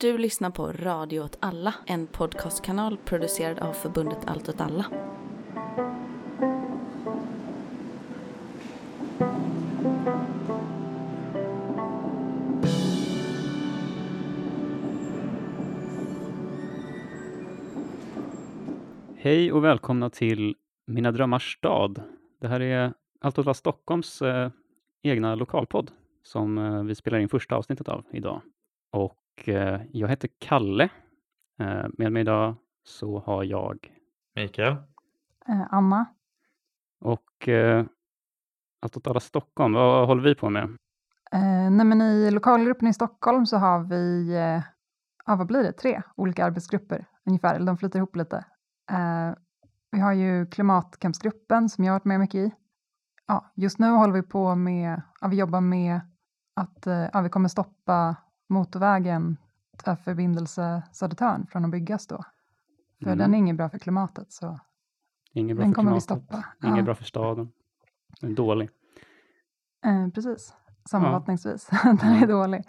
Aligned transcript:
Du 0.00 0.18
lyssnar 0.18 0.50
på 0.50 0.72
Radio 0.72 1.20
åt 1.20 1.36
alla, 1.40 1.74
en 1.86 2.06
podcastkanal 2.06 2.96
producerad 2.96 3.58
av 3.58 3.72
förbundet 3.72 4.18
Allt 4.26 4.48
åt 4.48 4.60
alla. 4.60 4.86
Hej 19.16 19.52
och 19.52 19.64
välkomna 19.64 20.10
till 20.10 20.56
Mina 20.86 21.12
drömmars 21.12 21.56
stad. 21.56 22.02
Det 22.40 22.48
här 22.48 22.60
är 22.60 22.92
Allt 23.20 23.38
åt 23.38 23.46
alla 23.46 23.54
Stockholms 23.54 24.22
eh, 24.22 24.50
egna 25.02 25.34
lokalpodd 25.34 25.90
som 26.22 26.58
eh, 26.58 26.82
vi 26.82 26.94
spelar 26.94 27.18
in 27.18 27.28
första 27.28 27.56
avsnittet 27.56 27.88
av 27.88 28.04
idag. 28.12 28.40
Och 28.90 29.16
jag 29.92 30.08
heter 30.08 30.28
Kalle. 30.38 30.88
Eh, 31.60 31.86
med 31.92 32.12
mig 32.12 32.20
idag 32.20 32.54
så 32.84 33.18
har 33.18 33.44
jag 33.44 33.92
Mikael? 34.34 34.76
Eh, 35.48 35.66
Anna? 35.70 36.06
och 37.00 37.48
eh, 37.48 37.84
Allt 38.82 38.96
åt 38.96 39.06
alla 39.06 39.20
Stockholm. 39.20 39.74
Vad 39.74 40.06
håller 40.06 40.22
vi 40.22 40.34
på 40.34 40.50
med? 40.50 40.64
Eh, 41.32 41.70
nej 41.70 41.86
men 41.86 42.02
I 42.02 42.30
lokalgruppen 42.30 42.88
i 42.88 42.94
Stockholm 42.94 43.46
så 43.46 43.56
har 43.56 43.80
vi, 43.80 44.28
eh, 44.36 44.62
ja, 45.26 45.36
vad 45.36 45.46
blir 45.46 45.62
det, 45.62 45.72
tre 45.72 46.02
olika 46.16 46.44
arbetsgrupper 46.44 47.06
ungefär, 47.26 47.54
eller 47.54 47.66
de 47.66 47.76
flyter 47.78 47.98
ihop 47.98 48.16
lite. 48.16 48.36
Eh, 48.90 49.34
vi 49.90 50.00
har 50.00 50.12
ju 50.12 50.46
klimatkampsgruppen 50.46 51.68
som 51.68 51.84
jag 51.84 51.92
har 51.92 51.98
varit 51.98 52.04
med 52.04 52.20
mycket 52.20 52.38
i. 52.38 52.54
Ja, 53.26 53.52
just 53.54 53.78
nu 53.78 53.90
håller 53.90 54.14
vi 54.14 54.22
på 54.22 54.54
med, 54.54 55.02
ja, 55.20 55.28
vi 55.28 55.36
jobbar 55.36 55.60
med 55.60 56.00
att 56.56 56.86
eh, 56.86 57.08
ja, 57.12 57.20
vi 57.20 57.28
kommer 57.28 57.48
stoppa 57.48 58.16
motorvägen 58.48 59.36
tvärförbindelse 59.84 60.82
Södertörn 60.92 61.46
från 61.46 61.64
att 61.64 61.70
byggas 61.70 62.06
då. 62.06 62.24
För 62.98 63.06
Mm. 63.06 63.18
den 63.18 63.34
är 63.34 63.38
ingen 63.38 63.56
bra 63.56 63.68
för 63.68 63.78
klimatet 63.78 64.32
så 64.32 64.58
Inget 65.32 65.56
bra 65.56 65.64
den 65.64 65.72
för 65.72 65.74
kommer 65.74 65.94
vi 65.94 66.00
klimatet, 66.00 66.24
stoppa. 66.28 66.44
Inget 66.68 66.78
Ja. 66.78 66.82
bra 66.84 66.94
för 66.94 67.04
staden. 67.04 67.52
Den 68.20 68.30
är 68.30 68.34
dålig. 68.34 68.70
Eh, 69.84 70.08
precis, 70.08 70.54
sammanfattningsvis. 70.90 71.68
Den 71.84 71.98
Ja. 72.02 72.22
är 72.22 72.26
dålig. 72.26 72.64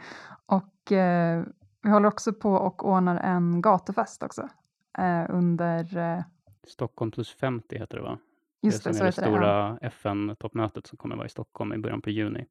Och 0.45 0.91
eh, 0.91 1.45
vi 1.83 1.89
håller 1.89 2.08
också 2.08 2.33
på 2.33 2.53
och 2.53 2.86
ordnar 2.89 3.17
en 3.17 3.61
gatufest 3.61 4.23
också. 4.23 4.49
Eh, 4.97 5.25
under, 5.30 5.97
eh, 5.97 6.23
Stockholm 6.67 7.11
plus 7.11 7.33
50 7.33 7.77
heter 7.77 7.97
det 7.97 8.03
va? 8.03 8.19
just 8.61 8.83
det 8.83 8.89
det, 8.89 8.93
som 8.93 9.11
så 9.11 9.21
är 9.21 9.25
det 9.25 9.31
det. 9.31 9.36
Ja. 9.38 9.38
stora 9.38 9.77
FN-toppmötet 9.81 10.88
som 10.88 10.97
kommer 10.97 11.16
vara 11.16 11.25
i 11.25 11.30
Stockholm 11.30 11.73
i 11.73 11.77
början 11.77 12.02
på 12.02 12.09
juni. 12.09 12.45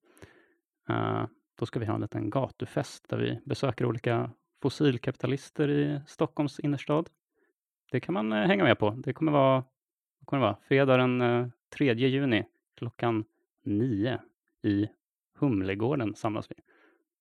Eh, 0.88 1.24
då 1.58 1.66
ska 1.66 1.78
vi 1.78 1.86
ha 1.86 1.94
en 1.94 2.00
liten 2.00 2.30
gatufest 2.30 3.08
där 3.08 3.18
vi 3.18 3.40
besöker 3.44 3.86
olika 3.86 4.30
fossilkapitalister 4.62 5.70
i 5.70 6.00
Stockholms 6.06 6.60
innerstad. 6.60 7.08
Det 7.90 8.00
kan 8.00 8.12
man 8.12 8.32
eh, 8.32 8.46
hänga 8.46 8.64
med 8.64 8.78
på. 8.78 8.90
Det 8.90 9.12
kommer 9.12 9.32
vara, 9.32 9.64
det 10.20 10.26
kommer 10.26 10.42
vara? 10.42 10.56
fredag 10.68 10.96
den 10.96 11.20
eh, 11.20 11.46
3 11.76 11.94
juni 11.94 12.44
klockan 12.76 13.24
9 13.64 14.20
i 14.62 14.88
Humlegården 15.38 16.14
samlas 16.14 16.50
vi, 16.50 16.54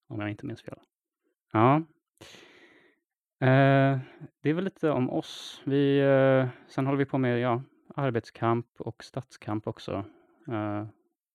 om 0.07 0.19
jag 0.19 0.29
inte 0.29 0.45
minns 0.45 0.61
fel. 0.61 0.79
Ja. 1.53 1.75
Eh, 3.39 3.99
det 4.41 4.49
är 4.49 4.53
väl 4.53 4.63
lite 4.63 4.89
om 4.89 5.09
oss. 5.09 5.61
Vi, 5.65 5.99
eh, 5.99 6.47
sen 6.67 6.85
håller 6.85 6.97
vi 6.97 7.05
på 7.05 7.17
med 7.17 7.39
ja, 7.39 7.61
arbetskamp 7.95 8.67
och 8.77 9.03
stadskamp 9.03 9.67
också. 9.67 10.05
Eh, 10.47 10.85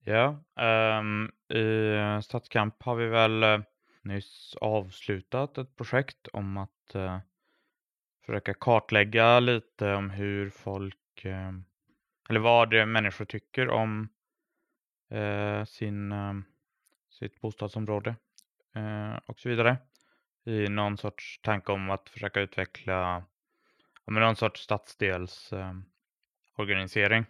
Ja, 0.05 0.45
ehm, 0.57 1.31
i 1.49 1.95
eh, 1.95 2.21
Stadskamp 2.21 2.83
har 2.83 2.95
vi 2.97 3.07
väl 3.07 3.43
eh, 3.43 3.61
nyss 4.03 4.57
avslutat 4.61 5.59
ett 5.59 5.77
projekt 5.77 6.29
om 6.33 6.57
att 6.57 6.95
eh, 6.95 7.19
försöka 8.27 8.55
kartlägga 8.55 9.41
lite 9.41 9.95
om 9.95 10.11
hur 10.11 10.51
folk, 10.51 11.25
eh, 11.25 11.53
eller 12.29 12.41
vad 12.41 12.71
det 12.71 12.87
människor 12.87 13.25
tycker 13.25 13.69
om 13.69 14.09
eh, 15.11 15.65
sin, 15.65 16.13
eh, 16.13 16.35
sitt 17.11 17.41
bostadsområde 17.41 18.17
eh, 18.75 19.17
och 19.27 19.41
så 19.41 19.49
vidare. 19.49 19.77
I 20.45 20.69
någon 20.69 20.99
sorts 20.99 21.41
tanke 21.43 21.73
om 21.73 21.91
att 21.91 22.09
försöka 22.09 22.41
utveckla 22.41 22.93
ja, 24.05 24.13
men 24.13 24.23
någon 24.23 24.37
sorts 24.37 24.61
stadsdelsorganisering. 24.63 25.77
Eh, 25.77 26.61
organisering. 26.61 27.25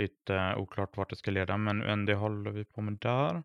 Lite 0.00 0.54
oklart 0.56 0.96
vart 0.96 1.10
det 1.10 1.16
ska 1.16 1.30
leda, 1.30 1.56
men, 1.56 2.04
det 2.06 2.14
håller 2.14 2.50
vi 2.50 2.64
på 2.64 2.80
med 2.80 2.98
där. 3.00 3.42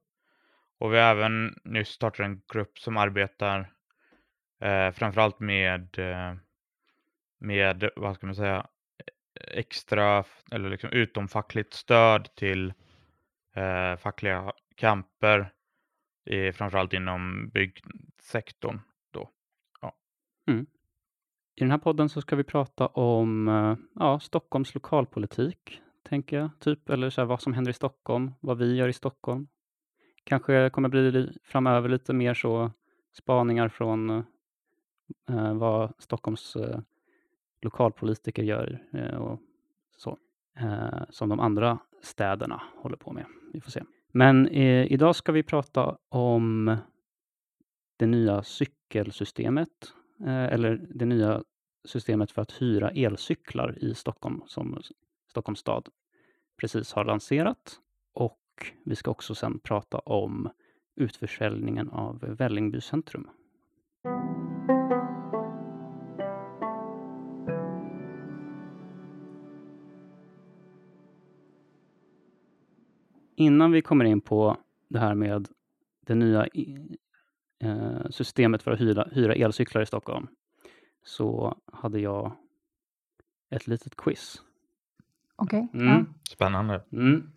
Och 0.77 0.93
vi 0.93 0.97
har 0.97 1.11
även 1.11 1.59
nyss 1.63 1.89
startat 1.89 2.25
en 2.25 2.41
grupp 2.53 2.79
som 2.79 2.97
arbetar 2.97 3.73
eh, 4.61 4.91
framförallt 4.91 5.39
med, 5.39 5.99
eh, 5.99 6.35
med, 7.39 7.89
vad 7.95 8.15
ska 8.15 8.25
man 8.25 8.35
säga, 8.35 8.67
extra 9.51 10.23
eller 10.51 10.69
liksom 10.69 10.89
utomfackligt 10.89 11.73
stöd 11.73 12.35
till 12.35 12.73
eh, 13.55 13.95
fackliga 13.97 14.53
kamper, 14.75 15.51
i, 16.25 16.51
framförallt 16.51 16.93
inom 16.93 17.49
byggsektorn. 17.49 18.79
Då. 19.11 19.29
Mm. 20.47 20.65
I 21.55 21.59
den 21.59 21.71
här 21.71 21.77
podden 21.77 22.09
så 22.09 22.21
ska 22.21 22.35
vi 22.35 22.43
prata 22.43 22.87
om 22.87 23.47
eh, 23.47 23.75
ja, 23.95 24.19
Stockholms 24.19 24.75
lokalpolitik, 24.75 25.81
tänker 26.05 26.37
jag. 26.37 26.49
Typ, 26.59 26.89
eller 26.89 27.09
så 27.09 27.21
här, 27.21 27.25
vad 27.25 27.41
som 27.41 27.53
händer 27.53 27.71
i 27.71 27.73
Stockholm, 27.73 28.31
vad 28.39 28.57
vi 28.57 28.75
gör 28.75 28.87
i 28.87 28.93
Stockholm. 28.93 29.47
Kanske 30.23 30.69
kommer 30.69 30.89
bli 30.89 31.29
framöver 31.43 31.89
lite 31.89 32.13
mer 32.13 32.33
så 32.33 32.71
spaningar 33.13 33.69
från 33.69 34.09
eh, 35.29 35.53
vad 35.53 35.93
Stockholms 35.99 36.55
eh, 36.55 36.79
lokalpolitiker 37.61 38.43
gör 38.43 38.83
eh, 38.93 39.15
och 39.15 39.39
så. 39.97 40.17
Eh, 40.59 41.03
som 41.09 41.29
de 41.29 41.39
andra 41.39 41.79
städerna 42.01 42.61
håller 42.75 42.97
på 42.97 43.13
med. 43.13 43.25
Vi 43.53 43.61
får 43.61 43.71
se. 43.71 43.83
Men 44.11 44.47
eh, 44.47 44.91
idag 44.91 45.15
ska 45.15 45.31
vi 45.31 45.43
prata 45.43 45.97
om 46.09 46.77
det 47.97 48.05
nya 48.05 48.43
cykelsystemet 48.43 49.93
eh, 50.19 50.45
eller 50.45 50.87
det 50.89 51.05
nya 51.05 51.43
systemet 51.85 52.31
för 52.31 52.41
att 52.41 52.61
hyra 52.61 52.89
elcyklar 52.89 53.77
i 53.83 53.95
Stockholm 53.95 54.41
som 54.47 54.81
Stockholms 55.35 55.59
stad 55.59 55.89
precis 56.57 56.93
har 56.93 57.05
lanserat. 57.05 57.79
Och 58.13 58.39
vi 58.83 58.95
ska 58.95 59.11
också 59.11 59.35
sen 59.35 59.59
prata 59.59 59.99
om 59.99 60.49
utförsäljningen 60.95 61.89
av 61.89 62.19
Vällingby 62.19 62.81
centrum. 62.81 63.29
Innan 73.35 73.71
vi 73.71 73.81
kommer 73.81 74.05
in 74.05 74.21
på 74.21 74.57
det 74.87 74.99
här 74.99 75.15
med 75.15 75.47
det 76.01 76.15
nya 76.15 76.47
eh, 77.59 78.09
systemet 78.09 78.63
för 78.63 78.71
att 78.71 78.81
hyra, 78.81 79.07
hyra 79.11 79.35
elcyklar 79.35 79.81
i 79.81 79.85
Stockholm 79.85 80.27
så 81.03 81.57
hade 81.65 81.99
jag 81.99 82.31
ett 83.49 83.67
litet 83.67 83.95
quiz. 83.95 84.44
Okej, 85.35 85.67
Mm. 85.73 85.87
ja. 85.87 86.05
Spännande. 86.29 86.81
Mm. 86.91 87.29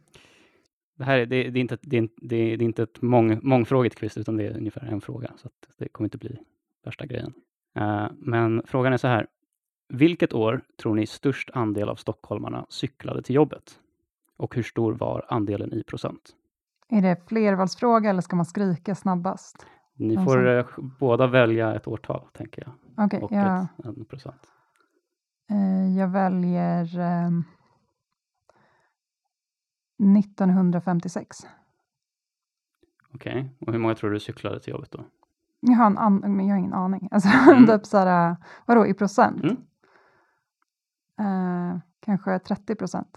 Det 0.98 1.04
här 1.04 1.18
är, 1.18 1.26
det, 1.26 1.50
det 1.50 1.58
är 1.58 1.60
inte, 1.60 1.74
ett- 1.74 1.80
det 1.82 1.96
är, 1.96 1.98
inte- 1.98 2.14
det 2.22 2.36
är, 2.36 2.62
inte 2.62 2.82
ett 2.82 3.02
mång, 3.02 3.38
mångfrågigt 3.42 3.96
quiz, 3.98 4.16
utan 4.16 4.36
det 4.36 4.46
är 4.46 4.56
ungefär 4.56 4.86
en 4.86 5.00
fråga, 5.00 5.32
så 5.36 5.48
att 5.48 5.76
det 5.78 5.88
kommer 5.88 6.06
inte 6.06 6.18
bli 6.18 6.36
värsta 6.84 7.06
grejen. 7.06 7.32
Eh, 7.78 8.06
men 8.18 8.62
frågan 8.66 8.92
är 8.92 8.96
så 8.96 9.08
här. 9.08 9.26
Vilket 9.88 10.32
år 10.32 10.60
tror 10.82 10.94
ni 10.94 11.06
störst 11.06 11.50
andel 11.54 11.88
av 11.88 11.94
stockholmarna 11.94 12.66
cyklade 12.68 13.22
till 13.22 13.34
jobbet? 13.34 13.78
Och 14.36 14.54
hur 14.54 14.62
stor 14.62 14.92
var 14.92 15.24
andelen 15.28 15.72
i 15.72 15.82
procent? 15.82 16.30
Är 16.88 17.02
det 17.02 17.28
flervalsfråga 17.28 18.10
eller 18.10 18.20
ska 18.22 18.36
man 18.36 18.44
skrika 18.44 18.94
snabbast? 18.94 19.66
Ni 19.96 20.14
Ja, 20.14 20.24
får 20.24 20.48
eh, 20.58 20.66
båda 21.00 21.26
välja 21.26 21.74
ett 21.74 21.88
årtal, 21.88 22.26
tänker 22.32 22.62
jag, 22.66 23.04
Okej, 23.06 23.20
och 23.22 23.32
jag, 23.32 23.62
ett, 23.62 23.84
en 23.84 24.04
procent. 24.04 24.40
eh, 25.50 25.98
jag 25.98 26.08
väljer 26.08 26.98
ehm, 26.98 27.44
1956. 29.98 31.36
Okej, 33.14 33.50
och 33.60 33.72
hur 33.72 33.78
många 33.80 33.94
tror 33.94 34.10
du 34.10 34.20
cyklade 34.20 34.60
till 34.60 34.70
jobbet 34.70 34.90
då? 34.90 35.04
Jag 35.60 35.72
har, 35.74 35.86
en 35.86 35.98
an- 35.98 36.36
men 36.36 36.46
jag 36.46 36.54
har 36.54 36.58
ingen 36.58 36.72
aning. 36.74 37.08
Alltså, 37.12 37.28
Mm. 37.52 37.66
typ 37.66 37.86
så 37.86 37.98
här, 37.98 38.36
vadå 38.66 38.86
i 38.86 38.94
procent? 38.94 39.42
Mm. 39.44 39.56
Eh, 41.20 41.78
kanske 42.00 42.38
30 42.38 42.74
procent. 42.74 43.16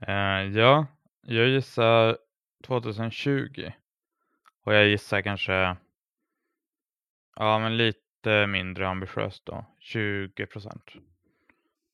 Eh, 0.00 0.14
ja, 0.58 0.86
jag 1.20 1.48
gissar 1.48 2.18
2020. 2.66 3.70
Och 4.64 4.74
jag 4.74 4.88
gissar 4.88 5.22
kanske, 5.22 5.76
ja 7.36 7.58
men 7.58 7.76
lite 7.76 8.46
mindre 8.46 8.88
ambitiöst 8.88 9.46
då, 9.46 9.64
20 9.78 10.46
procent. 10.46 10.90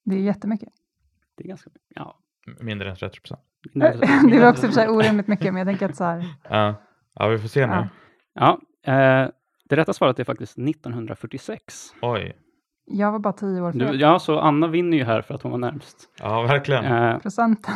Det 0.04 0.14
är 0.16 0.20
jättemycket. 0.20 0.68
Det 1.34 1.44
är 1.44 1.48
ganska 1.48 1.70
ja. 1.88 2.18
Mindre 2.60 2.90
än 2.90 2.96
30 2.96 3.20
procent. 3.20 3.40
det 4.30 4.40
var 4.40 4.48
också 4.50 4.66
för 4.66 4.72
sig 4.72 4.88
orimligt 4.88 5.26
mycket, 5.26 5.44
men 5.54 5.56
jag 5.56 5.66
tänker 5.66 5.88
att 5.88 5.96
så 5.96 6.04
här, 6.04 6.24
Ja. 6.48 6.74
ja, 7.14 7.28
vi 7.28 7.38
får 7.38 7.48
se 7.48 7.66
nu. 7.66 7.72
Ja. 7.72 7.88
Ja, 8.84 8.92
eh, 8.92 9.28
Det 9.64 9.76
rätta 9.76 9.92
svaret 9.92 10.18
är 10.18 10.24
faktiskt 10.24 10.58
1946. 10.58 11.94
Oj. 12.02 12.36
Jag 12.84 13.12
var 13.12 13.18
bara 13.18 13.32
tio 13.32 13.60
år 13.60 13.72
Du, 13.72 13.84
ja, 13.94 14.18
så 14.18 14.38
Anna 14.38 14.66
vinner 14.66 14.96
ju 14.98 15.04
här 15.04 15.22
för 15.22 15.34
att 15.34 15.42
hon 15.42 15.50
var 15.52 15.58
närmst. 15.58 16.08
Ja, 16.20 16.42
verkligen. 16.42 16.84
Eh, 16.84 17.18
Procenten. 17.18 17.74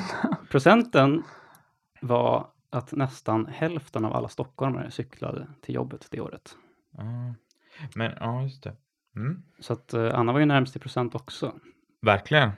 procenten 0.51 1.23
var 2.01 2.47
att 2.71 2.93
nästan 2.93 3.47
hälften 3.47 4.05
av 4.05 4.13
alla 4.15 4.29
stockholmare 4.29 4.91
cyklade 4.91 5.47
till 5.63 5.75
jobbet 5.75 6.09
det 6.11 6.21
året. 6.21 6.51
Ja. 6.97 7.05
Men 7.95 8.13
ja, 8.21 8.43
just 8.43 8.63
det. 8.65 8.73
Mm. 9.17 9.43
Så 9.61 9.73
att 9.73 9.95
eh, 9.95 10.19
Anna 10.19 10.33
var 10.33 10.41
ju 10.41 10.47
närmst 10.47 10.77
i 10.77 10.79
procent 10.79 11.15
också. 11.15 11.53
Verkligen. 12.03 12.51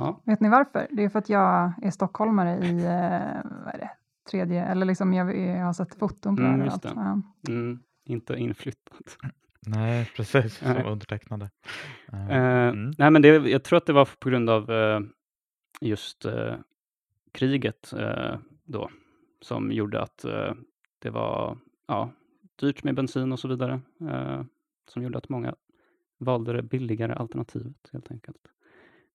Ja. 0.00 0.20
Vet 0.24 0.40
ni 0.40 0.48
varför? 0.48 0.86
Det 0.90 1.04
är 1.04 1.08
för 1.08 1.18
att 1.18 1.28
jag 1.28 1.72
är 1.82 1.90
stockholmare 1.90 2.58
i, 2.58 2.84
eh, 2.84 3.50
vad 3.64 3.74
är 3.74 3.78
det, 3.78 3.90
tredje, 4.30 4.64
eller 4.64 4.86
liksom 4.86 5.14
jag, 5.14 5.38
jag 5.38 5.64
har 5.64 5.72
sett 5.72 5.94
foton 5.94 6.36
på 6.36 6.42
Mm, 6.42 6.52
det 6.58 6.62
överallt. 6.64 6.82
det. 6.82 6.92
Ja. 6.94 7.22
Mm, 7.48 7.78
inte 8.04 8.34
inflyttat. 8.34 9.16
Nej, 9.66 10.10
precis. 10.16 10.56
Som 10.58 10.72
Nej. 10.72 10.84
undertecknade. 10.84 11.50
Eh, 12.12 12.30
mm. 12.68 12.92
Nej, 12.98 13.10
men 13.10 13.22
det, 13.22 13.28
jag 13.28 13.64
tror 13.64 13.76
att 13.76 13.86
det 13.86 13.92
var 13.92 14.08
på 14.18 14.28
grund 14.28 14.50
av 14.50 14.70
eh, 14.70 15.00
just 15.80 16.24
eh, 16.24 16.54
kriget 17.32 17.94
då 18.64 18.90
som 19.40 19.72
gjorde 19.72 20.02
att 20.02 20.24
det 20.98 21.10
var 21.10 21.58
ja, 21.88 22.10
dyrt 22.60 22.84
med 22.84 22.94
bensin 22.94 23.32
och 23.32 23.38
så 23.38 23.48
vidare. 23.48 23.80
Som 24.88 25.02
gjorde 25.02 25.18
att 25.18 25.28
många 25.28 25.54
valde 26.18 26.52
det 26.52 26.62
billigare 26.62 27.12
alternativet 27.12 27.90
helt 27.92 28.10
enkelt. 28.10 28.38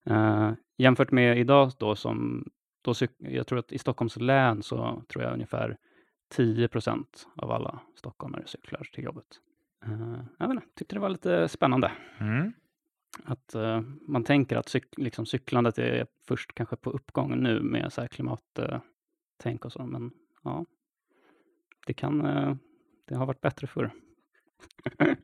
Eh, 0.10 0.52
jämfört 0.78 1.12
med 1.12 1.40
idag 1.40 1.72
då 1.80 1.96
som, 1.96 2.46
då, 2.82 2.94
jag 3.18 3.48
tror 3.48 3.60
att 3.60 3.72
i 3.72 3.78
Stockholms 3.78 4.18
län 4.18 4.64
så 4.64 5.04
tror 5.10 5.24
jag 5.24 5.34
ungefär 5.34 5.78
10 6.30 6.68
procent 6.68 7.28
av 7.36 7.52
alla 7.52 7.80
stockholmare 7.96 8.44
cyklar 8.48 8.90
till 8.94 9.04
jobbet. 9.04 9.26
Eh, 9.86 10.20
jag 10.40 10.52
inte, 10.52 10.68
tyckte 10.76 10.96
det 10.96 11.00
var 11.00 11.10
lite 11.10 11.48
spännande. 11.48 11.92
Mm. 12.20 12.54
Att 13.24 13.56
eh, 13.56 13.82
man 14.08 14.24
tänker 14.24 14.58
att 14.58 14.70
cyk 14.70 14.86
liksom 14.98 15.26
cyklandet 15.26 15.78
är 15.78 16.08
först 16.28 16.54
kanske 16.54 16.76
på 16.76 16.90
uppgång 16.90 17.44
nu 17.44 17.62
med 17.62 17.94
så 17.94 18.02
här 18.02 18.08
klimattänk 18.08 19.66
och 19.66 19.72
så, 19.72 19.86
men 19.86 20.12
ja, 20.44 20.66
det 21.88 21.94
kan, 21.94 22.18
det 23.06 23.16
har 23.16 23.26
varit 23.26 23.42
bättre 23.42 23.68
förr. 23.68 23.92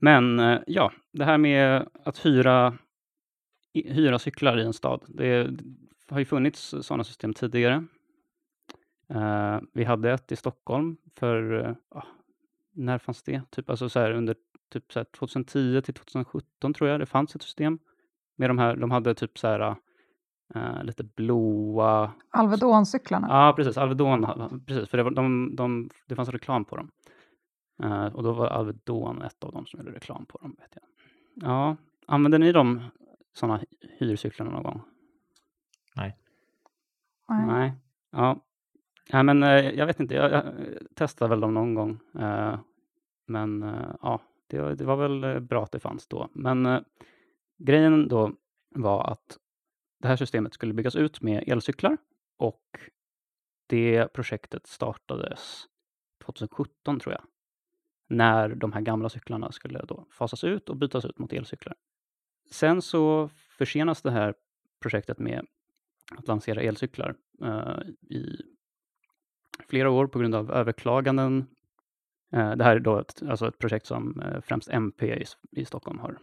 men 0.00 0.40
eh, 0.40 0.60
ja, 0.66 0.92
det 1.12 1.24
här 1.24 1.38
med 1.38 1.88
att 2.04 2.26
hyra, 2.26 2.78
hyra 3.74 4.18
cyklar 4.18 4.58
i 4.58 4.62
en 4.62 4.72
stad, 4.72 5.04
det, 5.08 5.50
har 6.08 6.18
ju 6.18 6.24
funnits 6.24 6.74
sådana 6.80 7.04
system 7.04 7.34
tidigare. 7.34 7.84
Eh, 9.08 9.60
vi 9.72 9.84
hade 9.84 10.12
ett 10.12 10.32
i 10.32 10.36
Stockholm 10.36 10.96
för, 11.16 11.76
ah, 11.88 12.06
när 12.72 12.98
fanns 12.98 13.22
det? 13.22 13.42
Typ 13.50 13.70
alltså 13.70 13.88
så 13.88 14.00
här 14.00 14.12
under 14.12 14.36
typ 14.72 14.92
så 14.92 14.98
här 14.98 15.04
2010 15.04 15.80
till 15.82 15.94
2017 15.94 16.74
tror 16.74 16.90
jag 16.90 17.00
det 17.00 17.06
fanns 17.06 17.36
ett 17.36 17.42
system 17.42 17.78
med 18.36 18.50
de 18.50 18.58
här. 18.58 18.76
De 18.76 18.90
hade 18.90 19.14
typ 19.14 19.38
så 19.38 19.48
här 19.48 19.76
eh, 20.54 20.84
lite 20.84 21.04
blåa. 21.04 22.12
Alvedon-cyklarna. 22.30 23.26
Ja, 23.30 23.52
precis. 23.56 23.78
Alvedon. 23.78 24.26
Precis, 24.66 24.88
för 24.88 24.96
det, 24.98 25.02
var, 25.04 25.10
de, 25.10 25.56
de, 25.56 25.90
det 26.06 26.14
fanns 26.14 26.28
reklam 26.28 26.64
på 26.64 26.76
dem. 26.76 26.90
Eh, 27.82 28.06
och 28.06 28.22
då 28.22 28.32
var 28.32 28.46
Alvedon 28.46 29.22
ett 29.22 29.44
av 29.44 29.52
dem 29.52 29.66
som 29.66 29.80
gjorde 29.80 29.92
reklam 29.92 30.26
på 30.26 30.38
dem. 30.38 30.56
Vet 30.58 30.74
jag. 30.74 30.84
Ja, 31.50 31.76
använder 32.06 32.38
ni 32.38 32.52
de 32.52 32.82
sådana 33.32 33.60
hyrcyklarna 33.98 34.50
någon 34.50 34.62
gång? 34.62 34.82
Nej. 35.96 36.16
Nej. 37.46 37.72
Ja. 38.10 38.40
Nej, 39.12 39.22
men 39.24 39.42
eh, 39.42 39.70
jag 39.70 39.86
vet 39.86 40.00
inte. 40.00 40.14
Jag, 40.14 40.32
jag 40.32 40.46
eh, 40.46 40.52
testade 40.94 41.28
väl 41.28 41.40
dem 41.40 41.54
någon 41.54 41.74
gång. 41.74 42.00
Eh, 42.18 42.58
men 43.26 43.60
ja, 44.02 44.20
det, 44.46 44.60
var- 44.60 44.74
det 44.74 44.84
var 44.84 44.96
väl 45.08 45.40
bra 45.40 45.62
att 45.62 45.72
det 45.72 45.80
fanns 45.80 46.06
då. 46.08 46.28
Men 46.32 46.84
grejen 47.58 48.08
då 48.08 48.32
var 48.74 49.04
att 49.10 49.38
det 49.98 50.08
här 50.08 50.16
systemet 50.16 50.54
skulle 50.54 50.74
byggas 50.74 50.96
ut 50.96 51.20
med 51.22 51.44
elcyklar 51.48 51.96
och 52.36 52.62
det 53.66 54.12
projektet 54.12 54.66
startades 54.66 55.64
2017 56.24 57.00
tror 57.00 57.12
jag. 57.14 57.22
När 58.10 58.48
de 58.48 58.72
här 58.72 58.80
gamla 58.80 59.08
cyklarna 59.08 59.52
skulle 59.52 59.78
då 59.78 60.06
fasas 60.10 60.44
ut 60.44 60.68
och 60.68 60.76
bytas 60.76 61.04
ut 61.04 61.18
mot 61.18 61.32
elcyklar. 61.32 61.74
Sen 62.50 62.82
så 62.82 63.30
försenas 63.58 64.02
det 64.02 64.10
här 64.10 64.34
projektet 64.80 65.18
med 65.18 65.46
att 66.16 66.28
lansera 66.28 66.62
elcyklar 66.62 67.14
eh, 67.42 67.78
i 68.10 68.42
flera 69.68 69.90
år 69.90 70.06
på 70.06 70.18
grund 70.18 70.34
av 70.34 70.50
överklaganden. 70.50 71.46
Eh, 72.32 72.52
det 72.56 72.64
här 72.64 72.76
är 72.76 72.80
då 72.80 72.98
ett, 72.98 73.22
alltså 73.28 73.48
ett 73.48 73.58
projekt 73.58 73.86
som 73.86 74.20
eh, 74.20 74.40
främst 74.40 74.68
MP 74.68 75.06
i, 75.06 75.24
i 75.50 75.64
Stockholm 75.64 75.98
har 75.98 76.18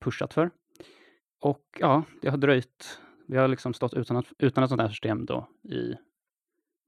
pushat 0.00 0.34
för. 0.34 0.50
Och 1.40 1.78
ja, 1.80 2.02
det 2.22 2.28
har 2.28 2.38
dröjt. 2.38 3.00
Vi 3.26 3.36
har 3.36 3.48
liksom 3.48 3.74
stått 3.74 3.94
utan, 3.94 4.16
att, 4.16 4.32
utan 4.38 4.64
ett 4.64 4.70
sånt 4.70 4.82
här 4.82 4.88
system 4.88 5.26
då 5.26 5.48
i, 5.62 5.94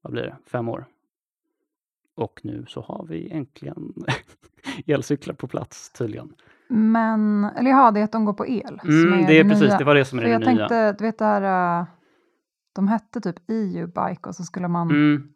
vad 0.01 0.13
blir 0.13 0.23
det, 0.23 0.37
fem 0.47 0.69
år. 0.69 0.87
Och 2.17 2.41
nu 2.43 2.65
så 2.69 2.81
har 2.81 3.07
vi 3.09 3.31
äntligen 3.31 3.93
elcyklar 4.87 5.35
på 5.35 5.47
plats 5.49 5.91
tydligen. 5.93 6.33
Men, 6.69 7.45
eller 7.45 7.71
jaha, 7.71 7.91
det 7.91 8.01
är 8.01 8.05
att 8.05 8.13
de 8.13 8.25
går 8.25 8.33
på 8.33 8.47
el. 8.47 8.81
Mm, 8.85 9.27
det 9.27 9.39
är 9.39 9.45
precis, 9.45 9.61
nya. 9.61 9.79
det 9.79 9.85
var 9.85 9.95
det 9.95 10.05
som 10.05 10.19
är 10.19 10.23
För 10.23 10.29
det 10.29 10.33
jag 10.33 10.41
nya. 10.41 10.69
tänkte, 10.69 10.93
du 10.93 11.05
vet 11.05 11.19
det 11.19 11.25
här, 11.25 11.81
äh, 11.81 11.87
de 12.75 12.89
hette 12.89 13.21
typ 13.21 13.37
EU-bike 13.49 14.29
och 14.29 14.35
så 14.35 14.43
skulle 14.45 14.69
man 14.69 14.91
Mm, 14.91 15.29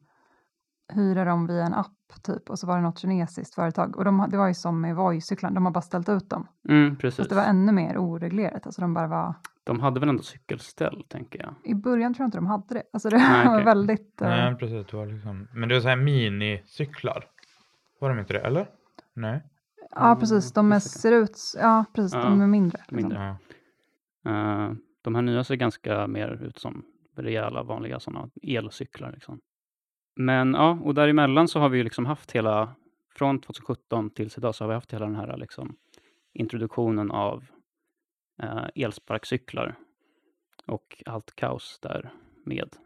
hyra 0.92 1.24
dem 1.24 1.46
via 1.46 1.64
en 1.66 1.74
app 1.74 1.86
typ 2.22 2.50
och 2.50 2.58
så 2.58 2.66
var 2.66 2.76
det 2.76 2.82
något 2.82 2.98
kinesiskt 2.98 3.54
företag 3.54 3.96
och 3.96 4.04
de, 4.04 4.26
det 4.30 4.36
var 4.36 4.48
ju 4.48 4.54
som 4.54 4.80
med 4.80 4.96
Voi-cyklarna, 4.96 5.54
de 5.54 5.64
har 5.64 5.72
bara 5.72 5.82
ställt 5.82 6.08
ut 6.08 6.30
dem. 6.30 6.46
mm, 6.68 6.96
precis. 6.96 7.16
Fast 7.16 7.30
det 7.30 7.36
var 7.36 7.44
ännu 7.44 7.72
mer 7.72 7.98
oreglerat, 7.98 8.66
alltså 8.66 8.80
de 8.80 8.94
bara 8.94 9.06
var, 9.06 9.34
De 9.64 9.80
hade 9.80 10.00
väl 10.00 10.08
ändå 10.08 10.22
cykelställ, 10.22 11.04
tänker 11.08 11.42
jag. 11.42 11.54
i 11.64 11.74
början 11.74 12.14
tror 12.14 12.24
jag 12.24 12.26
inte 12.28 12.38
de 12.38 12.46
hade 12.46 12.74
det. 12.74 12.82
Alltså 12.92 13.08
det 13.08 13.16
Nej, 13.16 13.46
var 13.46 13.54
okej. 13.54 13.64
väldigt, 13.64 14.22
äh, 14.22 14.28
Nej, 14.28 14.54
precis. 14.56 14.86
Det 14.90 14.96
var 14.96 15.06
liksom... 15.06 15.48
Men 15.52 15.68
det 15.68 15.74
var 15.74 15.80
så 15.82 15.88
här 15.88 15.96
minicyklar. 15.96 17.24
Var 18.00 18.08
de 18.08 18.18
inte 18.18 18.32
det, 18.32 18.40
eller? 18.40 18.66
Nej. 19.14 19.42
ja 19.90 20.16
precis, 20.20 20.52
de 20.52 20.72
är, 20.72 20.76
just 20.76 20.92
det. 20.92 20.98
ser 20.98 21.12
ut, 21.12 21.38
ja 21.56 21.84
precis, 21.94 22.14
Ja, 22.14 22.24
de 22.24 22.40
är 22.40 22.46
mindre. 22.46 22.78
Liksom. 22.78 22.96
mindre. 22.96 23.36
Ja. 24.22 24.30
Eh, 24.30 24.72
de 25.02 25.14
här 25.14 25.22
nya 25.22 25.44
ser 25.44 25.54
ganska 25.54 26.06
mer 26.06 26.42
ut 26.42 26.58
som 26.58 26.82
rejäla 27.16 27.62
vanliga 27.62 28.00
sådana 28.00 28.30
elcyklar. 28.42 29.12
Liksom. 29.12 29.40
Men 30.20 30.54
ja, 30.54 30.78
och 30.82 30.94
däremellan 30.94 31.48
så 31.48 31.60
har 31.60 31.68
vi 31.68 31.78
ju 31.78 31.84
liksom 31.84 32.06
haft 32.06 32.32
hela, 32.32 32.74
från 33.14 33.40
2017 33.40 34.10
tills 34.10 34.38
idag 34.38 34.54
så 34.54 34.64
har 34.64 34.68
vi 34.68 34.74
haft 34.74 34.92
hela 34.92 35.06
den 35.06 35.16
här 35.16 35.36
liksom 35.36 35.76
introduktionen 36.32 37.10
av 37.10 37.44
eh, 38.42 38.64
elsparkcyklar 38.74 39.74
och 40.66 41.02
allt 41.06 41.36
kaos 41.36 41.78
där 41.82 42.10
med. 42.44 42.76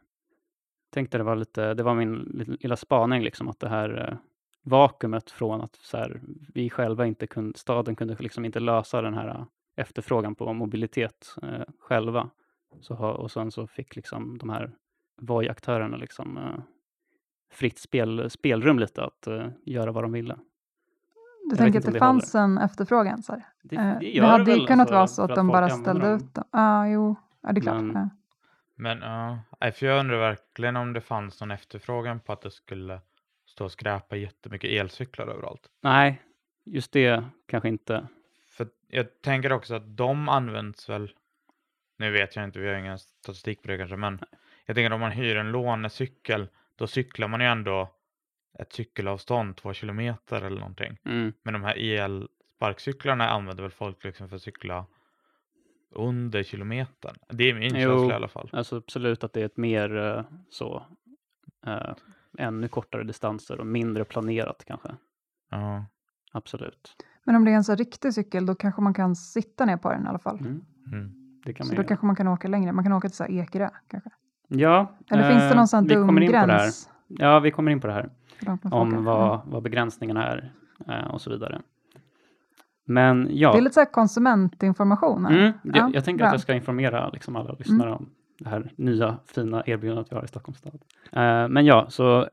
Tänkte 0.90 1.18
det 1.18 1.24
var 1.24 1.36
lite, 1.36 1.74
det 1.74 1.82
var 1.82 1.94
min 1.94 2.14
lilla- 2.60 2.76
spaning 2.76 3.22
liksom 3.22 3.48
att 3.48 3.60
det 3.60 3.68
här 3.68 4.08
eh, 4.08 4.16
vakuumet 4.62 5.30
från 5.30 5.60
att 5.60 5.76
så 5.76 5.96
här, 5.96 6.20
vi 6.54 6.70
själva 6.70 7.06
inte 7.06 7.26
kunde, 7.26 7.58
staden 7.58 7.96
kunde 7.96 8.16
liksom 8.18 8.44
inte 8.44 8.60
lösa 8.60 9.02
den 9.02 9.14
här 9.14 9.28
eh, 9.28 9.44
efterfrågan 9.76 10.34
på 10.34 10.52
mobilitet 10.52 11.36
eh, 11.42 11.64
själva. 11.78 12.30
Så, 12.80 12.94
och 12.94 13.30
sen 13.30 13.50
så 13.50 13.66
fick 13.66 13.96
liksom 13.96 14.38
de 14.38 14.50
här 14.50 14.72
Voi-aktörerna 15.20 15.96
liksom 15.96 16.38
eh, 16.38 16.58
fritt 17.52 17.78
spel, 17.78 18.30
spelrum 18.30 18.78
lite 18.78 19.04
att 19.04 19.26
eh, 19.26 19.46
göra 19.64 19.92
vad 19.92 20.04
de 20.04 20.12
ville. 20.12 20.36
Du 21.44 21.50
vet 21.50 21.58
tänker 21.58 21.78
att 21.78 21.84
det 21.84 21.92
det 21.92 21.98
fanns 21.98 22.34
en 22.34 22.58
efterfrågan? 22.58 23.22
Så 23.22 23.32
här. 23.32 23.42
Det, 23.62 23.76
Eh, 23.76 23.82
det 23.92 23.98
det 24.00 24.10
gör 24.10 24.24
hade 24.26 24.44
väl, 24.44 24.60
ju 24.60 24.66
kunnat 24.66 24.90
alltså, 24.90 24.94
vara 24.94 25.06
så 25.28 25.32
att 25.32 25.36
de 25.36 25.48
bara 25.48 25.68
ställde 25.70 26.06
dem. 26.06 26.16
ut 26.16 26.34
dem. 26.34 26.44
Ja, 26.52 26.88
jo, 26.88 27.16
ja, 27.42 27.52
det 27.52 27.58
är 27.58 27.62
klart. 27.62 27.82
Men- 27.82 29.00
ja. 29.00 29.38
Men 29.60 29.72
för 29.72 29.86
jag 29.86 30.00
undrar 30.00 30.18
verkligen 30.18 30.76
om 30.76 30.92
det 30.92 31.00
fanns 31.00 31.40
någon 31.40 31.50
efterfrågan 31.50 32.20
på 32.20 32.32
att 32.32 32.40
det 32.42 32.50
skulle 32.50 33.00
stå 33.46 33.64
och 33.64 33.72
skräpa 33.72 34.16
jättemycket 34.16 34.70
elcyklar 34.70 35.26
överallt. 35.26 35.68
Nej, 35.82 36.22
just 36.64 36.92
det 36.92 37.24
kanske 37.48 37.68
inte. 37.68 38.06
För 38.48 38.66
jag 38.88 39.22
tänker 39.22 39.52
också 39.52 39.74
att 39.74 39.96
de 39.96 40.28
används 40.28 40.88
väl, 40.88 41.10
nu 41.98 42.10
vet 42.10 42.36
jag 42.36 42.44
inte, 42.44 42.58
vi 42.58 42.68
har 42.68 42.74
ingen 42.74 42.98
statistik 42.98 43.62
på 43.62 43.68
det 43.68 43.78
kanske, 43.78 43.96
men 43.96 44.18
jag 44.66 44.76
tänker 44.76 44.92
om 44.92 45.00
man 45.00 45.12
hyr 45.12 45.36
en 45.36 45.50
lånecykel, 45.52 46.48
då 46.82 46.86
cyklar 46.86 47.28
man 47.28 47.40
ju 47.40 47.46
ändå 47.46 47.90
ett 48.58 48.72
cykelavstånd, 48.72 49.56
två 49.56 49.72
kilometer 49.72 50.42
eller 50.42 50.60
någonting. 50.60 50.98
Mm. 51.04 51.32
Men 51.42 51.52
de 51.52 51.62
här 51.62 51.74
elsparkcyklarna 51.76 53.28
använder 53.28 53.62
väl 53.62 53.70
folk 53.72 54.04
liksom 54.04 54.28
för 54.28 54.36
att 54.36 54.42
cykla 54.42 54.86
under 55.94 56.42
kilometern. 56.42 57.16
Det 57.28 57.44
är 57.50 57.54
min 57.54 57.74
Jo. 57.76 57.90
känsla 57.90 58.12
i 58.12 58.16
alla 58.16 58.28
fall. 58.28 58.50
Alltså 58.52 58.76
absolut 58.76 59.24
att 59.24 59.32
det 59.32 59.40
är 59.40 59.44
ett 59.44 59.56
mer 59.56 59.96
eh, 59.96 60.24
så, 60.50 60.86
eh, 61.66 61.94
ännu 62.38 62.68
kortare 62.68 63.04
distanser 63.04 63.60
och 63.60 63.66
mindre 63.66 64.04
planerat 64.04 64.64
kanske. 64.66 64.96
Ja. 65.50 65.86
Absolut. 66.32 66.96
Men 67.24 67.36
om 67.36 67.44
det 67.44 67.50
är 67.50 67.54
en 67.54 67.64
så 67.64 67.74
riktig 67.74 68.14
cykel, 68.14 68.46
då 68.46 68.54
kanske 68.54 68.80
man 68.82 68.94
kan 68.94 69.16
sitta 69.16 69.64
ner 69.64 69.76
på 69.76 69.90
den 69.92 70.06
i 70.06 70.08
alla 70.08 70.18
fall. 70.18 70.38
Mm. 70.40 70.64
Mm. 70.92 71.12
Det 71.44 71.54
kan 71.54 71.66
Så 71.66 71.70
man 71.70 71.76
då 71.76 71.82
göra. 71.82 71.88
kanske 71.88 72.06
man 72.06 72.16
kan 72.16 72.28
åka 72.28 72.48
längre. 72.48 72.72
Man 72.72 72.84
kan 72.84 72.92
åka 72.92 73.08
till 73.08 73.16
så 73.16 73.24
här 73.24 73.30
Ekerö 73.30 73.70
kanske. 73.88 74.10
Ja, 74.54 74.94
Eller 75.10 75.28
finns 75.30 75.42
det 75.42 75.48
eh, 75.50 75.56
någon 75.56 75.68
sån 75.68 75.86
vi 75.86 75.94
kommer 75.94 76.20
in 76.20 76.26
på 76.30 76.46
det 76.46 76.52
här. 76.52 76.70
ja, 77.08 77.40
vi 77.40 77.50
kommer 77.50 77.70
in 77.72 77.80
på 77.80 77.86
det 77.86 77.92
här. 77.92 78.10
Om 78.70 78.88
Mm. 78.92 79.04
vad, 79.04 79.40
vad 79.46 79.62
begränsningarna 79.62 80.26
är 80.26 80.52
eh, 80.88 81.06
och 81.14 81.20
så 81.20 81.30
vidare. 81.30 81.60
Men 82.86 83.28
ja, 83.30 83.52
Det 83.52 83.58
är 83.58 83.62
lite 83.62 83.74
så 83.74 83.80
här 83.80 83.92
konsumentinformation. 83.92 85.26
mm, 85.26 85.52
Ja, 85.62 85.70
jag, 85.74 85.94
jag 85.94 86.04
tänker 86.04 86.18
bra. 86.18 86.26
att 86.26 86.32
jag 86.34 86.40
ska 86.40 86.54
informera 86.54 87.08
liksom 87.08 87.36
alla 87.36 87.52
lyssnare 87.58 87.92
om 87.92 88.10
det 88.38 88.48
här 88.48 88.72
nya 88.76 89.18
fina 89.26 89.62
erbjudandet 89.66 90.06
vi 90.12 90.16
har 90.16 90.24
i 90.24 90.28
Stockholms 90.28 90.58
stad. 90.58 90.74
Eh, 91.12 91.48
men 91.48 91.66
ja, 91.66 91.86
så 91.90 92.28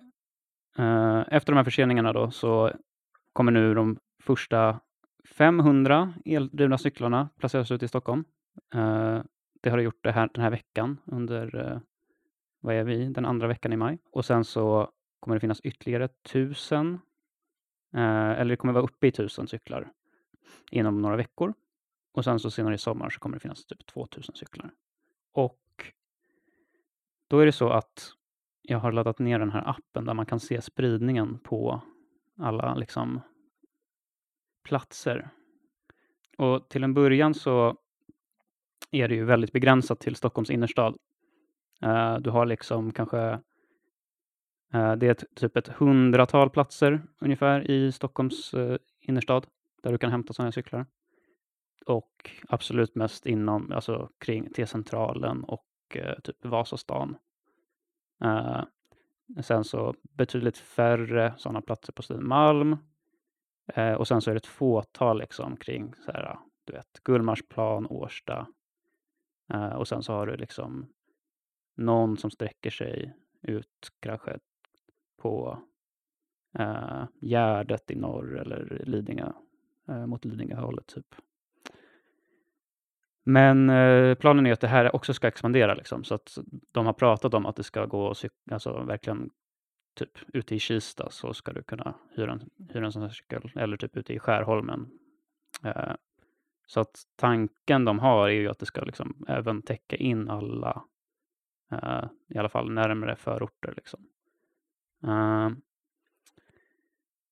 efter 1.27 1.51
de 1.51 1.57
här 1.57 1.63
förseningarna 1.63 2.13
då 2.13 2.31
så 2.31 2.71
kommer 3.33 3.51
nu 3.51 3.73
de 3.73 3.97
första 4.23 4.79
500 5.37 6.13
eldrivna 6.25 6.77
cyklarna 6.77 7.29
placeras 7.39 7.71
ut 7.71 7.83
i 7.83 7.87
Stockholm. 7.87 8.23
Det 9.63 9.69
har 9.69 9.77
det 9.77 9.83
gjort 9.83 10.03
det 10.03 10.11
här, 10.11 10.29
den 10.33 10.43
här 10.43 10.49
veckan 10.51 10.97
under, 11.05 11.79
vad 12.59 12.75
är 12.75 12.83
vi, 12.83 13.05
den 13.05 13.25
andra 13.25 13.47
veckan 13.47 13.73
i 13.73 13.77
maj. 13.77 13.97
Och 14.11 14.25
sen 14.25 14.45
så 14.45 14.91
kommer 15.19 15.35
det 15.35 15.39
finnas 15.39 15.61
ytterligare 15.61 16.07
tusen. 16.07 16.99
eh, 17.93 18.29
eller 18.31 18.45
det 18.45 18.55
kommer 18.57 18.73
vara 18.73 18.83
uppe 18.83 19.07
i 19.07 19.11
tusen 19.11 19.47
cyklar 19.47 19.91
inom 20.71 21.01
några 21.01 21.15
veckor. 21.15 21.53
Och 22.13 22.23
sen 22.23 22.39
så 22.39 22.51
senare 22.51 22.75
i 22.75 22.77
sommar 22.77 23.09
så 23.09 23.19
kommer 23.19 23.35
det 23.35 23.39
finnas 23.39 23.65
typ 23.65 23.85
2000 23.85 24.35
cyklar. 24.35 24.71
Och 25.33 25.93
då 27.27 27.39
är 27.39 27.45
det 27.45 27.51
så 27.51 27.69
att 27.69 28.11
jag 28.61 28.79
har 28.79 28.91
laddat 28.91 29.19
ner 29.19 29.39
den 29.39 29.51
här 29.51 29.69
appen 29.69 30.05
där 30.05 30.13
man 30.13 30.25
kan 30.25 30.39
se 30.39 30.61
spridningen 30.61 31.39
på 31.39 31.81
alla 32.37 32.75
liksom 32.75 33.21
platser. 34.63 35.29
Och 36.37 36.69
till 36.69 36.83
en 36.83 36.93
början 36.93 37.33
så 37.33 37.77
är 38.91 39.07
det 39.07 39.15
ju 39.15 39.25
väldigt 39.25 39.51
begränsat 39.51 39.99
till 39.99 40.15
Stockholms 40.15 40.49
innerstad. 40.49 40.97
Uh, 41.83 42.17
du 42.17 42.29
har 42.29 42.45
liksom 42.45 42.91
kanske 42.91 43.31
uh, 44.75 44.95
det 44.95 45.07
är 45.07 45.11
ett, 45.11 45.35
typ 45.35 45.57
ett 45.57 45.67
hundratal 45.67 46.49
platser 46.49 47.03
ungefär 47.21 47.71
i 47.71 47.91
Stockholms 47.91 48.53
uh, 48.53 48.77
innerstad 48.99 49.47
där 49.83 49.91
du 49.91 49.97
kan 49.97 50.11
hämta 50.11 50.33
sådana 50.33 50.47
här 50.47 50.51
cyklar. 50.51 50.85
Och 51.85 52.31
absolut 52.49 52.95
mest 52.95 53.25
inom, 53.25 53.71
alltså 53.71 54.09
kring 54.19 54.53
T-centralen 54.53 55.43
och 55.43 55.65
typ 56.23 56.45
Vasastan. 56.45 57.17
Sen 59.41 59.63
så 59.63 59.95
betydligt 60.01 60.57
färre 60.57 61.33
sådana 61.37 61.61
platser 61.61 61.93
på 61.93 62.01
Södermalm. 62.01 62.77
Eh, 63.73 63.93
och 63.93 64.07
sen 64.07 64.21
så 64.21 64.29
är 64.29 64.33
det 64.33 64.37
ett 64.37 64.45
fåtal 64.45 65.19
liksom 65.19 65.57
kring 65.57 65.93
så 66.05 66.11
här, 66.11 66.39
du 66.65 66.73
vet, 66.73 67.03
Gullmarsplan, 67.03 67.87
Årsta. 67.87 68.47
Och 69.75 69.87
sen 69.87 70.03
så 70.03 70.13
har 70.13 70.27
du 70.27 70.37
liksom 70.37 70.89
någon 71.79 72.17
som 72.17 72.31
sträcker 72.31 72.69
sig 72.69 73.13
ut 73.41 73.91
kanske 73.99 74.39
på 75.21 75.59
eh, 76.59 77.03
Gärdet 77.21 77.91
i 77.91 77.95
norr 77.95 78.37
eller 78.37 78.81
Lidingö, 78.85 79.31
eh, 79.87 80.05
mot 80.05 80.25
Lidingöhållet 80.25 80.87
typ. 80.87 81.15
Men 83.23 83.69
eh, 83.69 84.15
planen 84.15 84.45
är 84.45 84.53
att 84.53 84.59
det 84.59 84.67
här 84.67 84.95
också 84.95 85.13
ska 85.13 85.27
expandera 85.27 85.73
liksom, 85.73 86.03
så 86.03 86.15
att 86.15 86.37
de 86.71 86.85
har 86.85 86.93
pratat 86.93 87.33
om 87.33 87.45
att 87.45 87.55
det 87.55 87.63
ska 87.63 87.85
gå, 87.85 88.13
alltså 88.51 88.83
verkligen 88.83 89.29
typ 89.95 90.19
ute 90.33 90.55
i 90.55 90.59
Kista 90.59 91.09
så 91.09 91.33
ska 91.33 91.53
du 91.53 91.63
kunna 91.63 91.95
hyra 92.15 92.31
en, 92.31 92.49
hyra 92.73 92.85
en 92.85 92.91
sån 92.91 93.01
här 93.01 93.09
cykel 93.09 93.51
eller 93.55 93.77
typ 93.77 93.97
ute 93.97 94.13
i 94.13 94.19
Skärholmen. 94.19 94.89
Eh, 95.63 95.93
så 96.67 96.79
att 96.79 97.03
tanken 97.15 97.85
de 97.85 97.99
har 97.99 98.29
är 98.29 98.33
ju 98.33 98.49
att 98.49 98.59
det 98.59 98.65
ska 98.65 98.81
liksom 98.81 99.25
även 99.27 99.61
täcka 99.61 99.95
in 99.95 100.29
alla, 100.29 100.83
Eh, 101.71 102.03
i 102.27 102.37
alla 102.37 102.49
fall 102.49 102.71
närmare 102.71 103.15
förorter. 103.15 103.73
Liksom. 103.75 103.99
Ehm, 105.03 105.61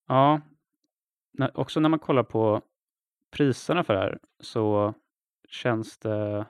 ja, 0.07 0.41
när, 1.31 1.59
också 1.59 1.79
när 1.79 1.89
man 1.89 1.99
kollar 1.99 2.23
på 2.23 2.61
priserna 3.31 3.83
för 3.83 3.93
det 3.93 3.99
här 3.99 4.19
så 4.39 4.93
känns 5.49 5.97
det, 5.97 6.45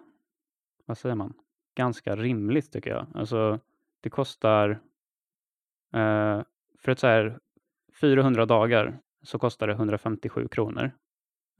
vad 0.85 0.97
säger 0.97 1.15
man, 1.15 1.33
ganska 1.75 2.15
rimligt 2.15 2.71
tycker 2.71 2.89
jag. 2.89 3.07
Alltså 3.13 3.59
det 4.01 4.09
kostar, 4.09 4.69
eh, 5.93 6.41
för 6.79 6.91
ett 6.91 6.99
så 6.99 7.07
här 7.07 7.39
400 8.01 8.45
dagar 8.45 8.99
så 9.21 9.39
kostar 9.39 9.67
det 9.67 9.73
157 9.73 10.47
kronor. 10.47 10.91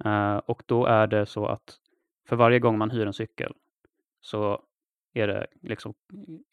Eh, 0.05 0.37
och 0.37 0.63
då 0.65 0.85
är 0.85 1.07
det 1.07 1.25
så 1.25 1.45
att 1.45 1.79
för 2.27 2.35
varje 2.35 2.59
gång 2.59 2.77
man 2.77 2.91
hyr 2.91 3.05
en 3.05 3.13
cykel 3.13 3.53
så 4.21 4.63
är 5.13 5.27
det 5.27 5.47
liksom 5.61 5.93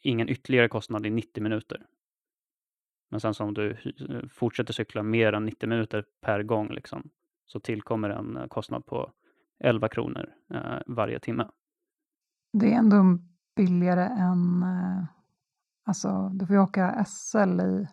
ingen 0.00 0.28
ytterligare 0.28 0.68
kostnad 0.68 1.06
i 1.06 1.10
90 1.10 1.42
minuter. 1.42 1.86
Men 3.10 3.20
sen 3.20 3.34
så 3.34 3.44
om 3.44 3.54
du 3.54 3.76
fortsätter 4.32 4.72
cykla 4.72 5.02
mer 5.02 5.32
än 5.32 5.44
90 5.44 5.68
minuter 5.68 6.04
per 6.20 6.42
gång 6.42 6.68
liksom, 6.68 7.10
så 7.46 7.60
tillkommer 7.60 8.10
en 8.10 8.36
eh, 8.36 8.46
kostnad 8.46 8.86
på 8.86 9.12
11 9.58 9.88
kronor 9.88 10.32
eh, 10.54 10.78
varje 10.86 11.18
timme. 11.18 11.48
Det 12.52 12.72
är 12.72 12.78
ändå 12.78 13.18
billigare 13.56 14.04
än... 14.04 14.62
eh, 14.62 15.04
Alltså, 15.86 16.28
du 16.34 16.46
får 16.46 16.56
ju 16.56 16.62
åka 16.62 17.04
SL 17.04 17.60
i 17.60 17.86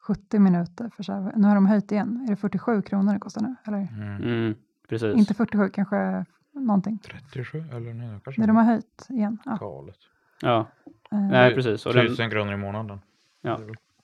70 0.00 0.38
minuter. 0.38 0.90
För 0.96 1.02
så 1.02 1.12
här, 1.12 1.32
nu 1.36 1.46
har 1.48 1.54
de 1.54 1.66
höjt 1.66 1.92
igen. 1.92 2.24
Är 2.26 2.30
det 2.30 2.36
47 2.36 2.82
kronor 2.82 3.12
det 3.12 3.18
kostar 3.18 3.40
nu? 3.42 3.54
Eller? 3.66 3.78
Mm. 3.92 4.22
Mm, 4.22 4.54
precis. 4.88 5.16
Inte 5.16 5.34
47, 5.34 5.68
kanske 5.70 6.24
någonting. 6.66 6.98
37 6.98 7.64
eller 7.72 7.94
nej, 7.94 8.20
kanske 8.24 8.40
Nej, 8.40 8.46
de 8.46 8.56
har 8.56 8.64
höjt 8.64 9.06
igen. 9.08 9.38
Ja. 9.44 9.56
galet. 9.60 9.98
Ja, 10.42 10.66
eh, 11.12 11.18
nej, 11.30 11.54
precis. 11.54 11.86
Och 11.86 11.94
den, 11.94 12.06
Tusen 12.06 12.30
kronor 12.30 12.52
i 12.52 12.56
månaden. 12.56 13.00
Ja. 13.40 13.60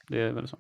Det 0.09 0.21
är 0.21 0.33
väl- 0.33 0.49
så. 0.49 0.59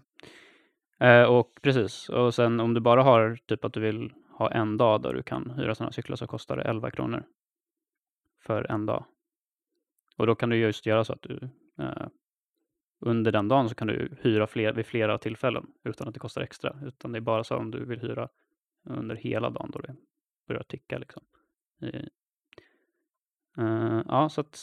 Eh, 0.98 1.24
och 1.24 1.58
precis, 1.62 2.08
och 2.08 2.34
sen 2.34 2.60
om 2.60 2.74
du 2.74 2.80
bara 2.80 3.02
har 3.02 3.38
typ 3.46 3.64
att 3.64 3.72
du 3.72 3.80
vill 3.80 4.12
ha 4.30 4.50
en 4.50 4.76
dag 4.76 5.02
där 5.02 5.14
du 5.14 5.22
kan 5.22 5.50
hyra 5.50 5.74
sådana 5.74 5.92
cyklar 5.92 6.16
så 6.16 6.26
kostar 6.26 6.56
det 6.56 6.62
11 6.62 6.90
kronor 6.90 7.24
för 8.40 8.70
en 8.70 8.86
dag. 8.86 9.04
Och 10.16 10.26
då 10.26 10.34
kan 10.34 10.48
du 10.50 10.56
just 10.56 10.86
göra 10.86 11.04
så 11.04 11.12
att 11.12 11.22
du 11.22 11.48
eh, 11.78 12.06
under 13.00 13.32
den 13.32 13.48
dagen 13.48 13.68
så 13.68 13.74
kan 13.74 13.86
du 13.88 14.16
hyra 14.20 14.46
fler, 14.46 14.72
vid 14.72 14.86
flera 14.86 15.18
tillfällen 15.18 15.66
utan 15.84 16.08
att 16.08 16.14
det 16.14 16.20
kostar 16.20 16.42
extra. 16.42 16.76
Utan 16.86 17.12
det 17.12 17.18
är 17.18 17.20
bara 17.20 17.44
så 17.44 17.56
om 17.56 17.70
du 17.70 17.84
vill 17.84 18.00
hyra 18.00 18.28
under 18.84 19.16
hela 19.16 19.50
dagen 19.50 19.70
då 19.72 19.78
det 19.78 19.96
börjar 20.48 20.62
ticka. 20.62 20.98
Liksom. 20.98 21.22
I- 21.84 22.08
Eh, 23.58 24.02
ja, 24.08 24.28
så 24.28 24.40
att 24.40 24.62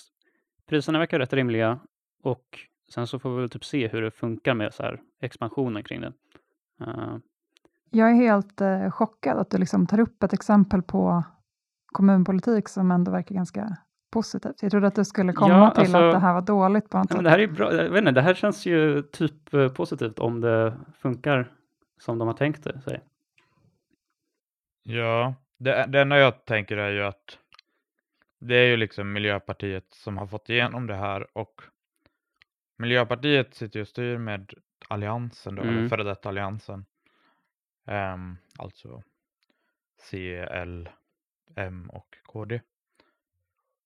priserna 0.68 1.00
verkar 1.00 1.20
rätt 1.20 1.34
rimliga 1.34 1.80
och 2.24 2.60
sen 2.94 3.08
så 3.08 3.20
får 3.20 3.36
vi 3.36 3.40
väl 3.42 3.50
typ 3.50 3.66
se 3.66 3.88
hur 3.88 4.02
det 4.02 4.12
funkar 4.12 4.54
med 4.54 4.74
så 4.74 4.84
här 4.84 5.02
expansionen 5.22 5.84
kring 5.84 6.02
det. 6.02 6.14
Eh, 6.82 7.16
Jag 7.90 8.10
är 8.10 8.14
helt 8.14 8.62
eh, 8.62 8.92
chockad 8.92 9.38
att 9.38 9.50
du 9.50 9.58
liksom 9.58 9.88
tar 9.88 10.00
upp 10.00 10.24
ett 10.24 10.34
exempel 10.34 10.82
på 10.82 11.24
kommunpolitik 11.86 12.70
som 12.70 12.92
ändå 12.92 13.12
verkar 13.12 13.36
ganska 13.36 13.78
positivt. 14.12 14.62
Jag 14.62 14.72
trodde 14.72 14.88
att 14.88 14.96
du 14.96 15.06
skulle 15.06 15.34
komma 15.34 15.54
Ja, 15.58 15.72
till 15.72 15.80
alltså- 15.82 15.98
att 15.98 16.14
det 16.14 16.20
här 16.20 16.34
var 16.34 16.42
dåligt 16.42 16.90
på 16.90 16.98
något 16.98 17.12
sätt. 17.12 17.24
det 17.24 17.30
här 17.30 17.40
är 17.40 17.48
bra. 17.48 17.74
Jag 17.74 17.90
vet 17.90 18.00
inte, 18.00 18.12
det 18.12 18.22
här 18.22 18.34
känns 18.34 18.66
ju 18.66 19.02
typ 19.02 19.54
eh, 19.54 19.68
positivt 19.70 20.20
om 20.20 20.42
det 20.42 20.78
funkar 20.98 21.52
som 22.00 22.18
de 22.18 22.28
har 22.28 22.36
tänkt 22.36 22.64
det 22.64 22.82
sig. 22.82 23.02
Ja, 24.84 25.36
det, 25.64 25.86
det 25.88 26.02
enda 26.02 26.20
jag 26.20 26.46
tänker 26.46 26.78
är 26.78 26.92
ju 26.92 27.04
att 27.04 27.40
det 28.40 28.56
är 28.56 28.66
ju 28.68 28.78
liksom 28.78 29.14
Miljöpartiet 29.14 29.86
som 29.94 30.18
har 30.18 30.28
fått 30.28 30.50
igenom 30.50 30.88
det 30.88 30.96
här 30.96 31.38
och 31.38 31.62
Miljöpartiet 32.78 33.54
sitter 33.54 33.80
ju 33.80 33.82
och 33.82 33.88
styr 33.88 34.18
med 34.18 34.54
Alliansen 34.88 35.56
då, 35.56 35.62
eller 35.62 35.72
Mm. 35.72 35.90
före 35.90 36.04
detta 36.04 36.30
Alliansen. 36.30 36.86
Ehm, 37.88 38.38
alltså 38.58 39.04
C, 40.00 40.38
L, 40.52 40.90
M 41.56 41.90
och 41.94 42.16
KD. 42.26 42.62